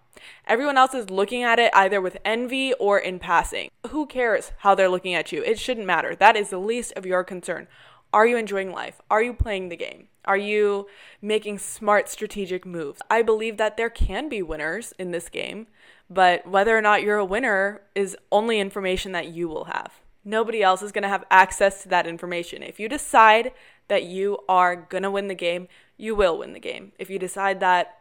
Everyone 0.47 0.77
else 0.77 0.93
is 0.93 1.09
looking 1.09 1.43
at 1.43 1.59
it 1.59 1.71
either 1.73 2.01
with 2.01 2.17
envy 2.25 2.73
or 2.73 2.97
in 2.99 3.19
passing. 3.19 3.69
Who 3.89 4.05
cares 4.05 4.51
how 4.59 4.75
they're 4.75 4.89
looking 4.89 5.13
at 5.13 5.31
you? 5.31 5.43
It 5.43 5.59
shouldn't 5.59 5.87
matter. 5.87 6.15
That 6.15 6.35
is 6.35 6.49
the 6.49 6.57
least 6.57 6.93
of 6.95 7.05
your 7.05 7.23
concern. 7.23 7.67
Are 8.13 8.25
you 8.25 8.37
enjoying 8.37 8.71
life? 8.71 9.01
Are 9.09 9.21
you 9.21 9.33
playing 9.33 9.69
the 9.69 9.75
game? 9.75 10.07
Are 10.25 10.37
you 10.37 10.87
making 11.21 11.59
smart 11.59 12.09
strategic 12.09 12.65
moves? 12.65 13.01
I 13.09 13.21
believe 13.21 13.57
that 13.57 13.77
there 13.77 13.89
can 13.89 14.29
be 14.29 14.41
winners 14.41 14.93
in 14.97 15.11
this 15.11 15.29
game, 15.29 15.67
but 16.09 16.47
whether 16.47 16.77
or 16.77 16.81
not 16.81 17.03
you're 17.03 17.17
a 17.17 17.25
winner 17.25 17.81
is 17.95 18.17
only 18.31 18.59
information 18.59 19.11
that 19.11 19.27
you 19.27 19.47
will 19.47 19.65
have. 19.65 19.99
Nobody 20.25 20.61
else 20.61 20.81
is 20.81 20.91
going 20.91 21.03
to 21.03 21.09
have 21.09 21.23
access 21.31 21.83
to 21.83 21.89
that 21.89 22.07
information. 22.07 22.61
If 22.63 22.79
you 22.79 22.89
decide 22.89 23.53
that 23.87 24.03
you 24.03 24.39
are 24.49 24.75
going 24.75 25.03
to 25.03 25.11
win 25.11 25.27
the 25.27 25.35
game, 25.35 25.67
you 25.97 26.15
will 26.15 26.37
win 26.37 26.53
the 26.53 26.59
game. 26.59 26.91
If 26.99 27.09
you 27.09 27.19
decide 27.19 27.59
that 27.59 27.99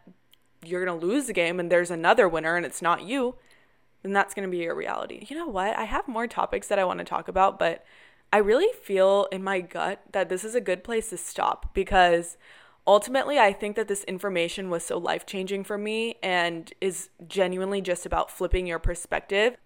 you're 0.65 0.85
going 0.85 1.01
to 1.01 1.07
lose 1.07 1.27
the 1.27 1.33
game 1.33 1.61
and 1.61 1.71
there's 1.71 1.91
another 1.91 2.29
winner 2.29 2.57
and 2.57 2.67
it's 2.67 2.83
not 2.83 3.03
you, 3.03 3.37
then 4.03 4.13
that's 4.13 4.35
going 4.35 4.47
to 4.47 4.51
be 4.51 4.63
your 4.63 4.75
reality. 4.75 5.27
You 5.29 5.37
know 5.37 5.47
what? 5.47 5.77
I 5.77 5.85
have 5.85 6.09
more 6.09 6.27
topics 6.27 6.69
that 6.69 6.79
I 6.79 6.85
want 6.85 6.99
to 6.99 7.05
talk 7.05 7.29
about, 7.29 7.59
but 7.59 7.85
I 8.33 8.39
really 8.39 8.69
feel 8.83 9.27
in 9.33 9.43
my 9.43 9.61
gut 9.61 10.03
that 10.13 10.29
this 10.29 10.45
is 10.45 10.55
a 10.55 10.61
good 10.61 10.85
place 10.85 11.11
to 11.11 11.17
stop 11.17 11.73
because 11.75 12.37
ultimately 12.87 13.39
I 13.39 13.53
think 13.53 13.77
that 13.77 13.89
this 13.89 14.05
information 14.05 14.69
was 14.69 14.85
so 14.85 14.99
life 14.99 15.25
changing 15.25 15.65
for 15.65 15.79
me 15.79 16.17
and 16.23 16.73
is 16.81 17.09
genuinely 17.27 17.81
just 17.81 18.05
about 18.05 18.31
flipping 18.31 18.67
your 18.67 18.79
perspective. 18.79 19.57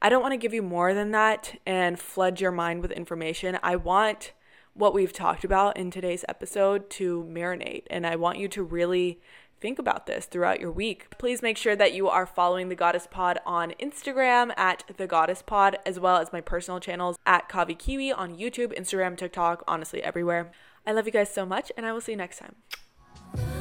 I 0.00 0.08
don't 0.08 0.22
want 0.22 0.32
to 0.32 0.38
give 0.38 0.54
you 0.54 0.62
more 0.62 0.94
than 0.94 1.10
that 1.12 1.58
and 1.66 1.98
flood 1.98 2.40
your 2.40 2.52
mind 2.52 2.82
with 2.82 2.92
information. 2.92 3.58
I 3.62 3.76
want 3.76 4.32
what 4.72 4.94
we've 4.94 5.12
talked 5.12 5.44
about 5.44 5.76
in 5.76 5.90
today's 5.90 6.24
episode 6.28 6.90
to 6.90 7.26
marinate. 7.30 7.84
And 7.88 8.06
I 8.06 8.16
want 8.16 8.38
you 8.38 8.48
to 8.48 8.62
really 8.62 9.20
think 9.60 9.78
about 9.78 10.06
this 10.06 10.26
throughout 10.26 10.60
your 10.60 10.70
week. 10.70 11.08
Please 11.18 11.42
make 11.42 11.56
sure 11.56 11.76
that 11.76 11.92
you 11.92 12.08
are 12.08 12.26
following 12.26 12.68
the 12.68 12.74
Goddess 12.74 13.06
Pod 13.10 13.38
on 13.46 13.72
Instagram 13.80 14.56
at 14.56 14.84
the 14.96 15.06
Goddess 15.06 15.42
Pod, 15.42 15.78
as 15.84 15.98
well 15.98 16.16
as 16.16 16.32
my 16.32 16.40
personal 16.40 16.80
channels 16.80 17.16
at 17.26 17.48
Kavi 17.48 17.78
Kiwi 17.78 18.12
on 18.12 18.36
YouTube, 18.36 18.78
Instagram, 18.78 19.16
TikTok, 19.16 19.64
honestly, 19.66 20.02
everywhere. 20.02 20.52
I 20.86 20.92
love 20.92 21.06
you 21.06 21.12
guys 21.12 21.32
so 21.32 21.44
much, 21.44 21.72
and 21.76 21.84
I 21.84 21.92
will 21.92 22.00
see 22.00 22.12
you 22.12 22.18
next 22.18 22.38
time. 22.38 23.55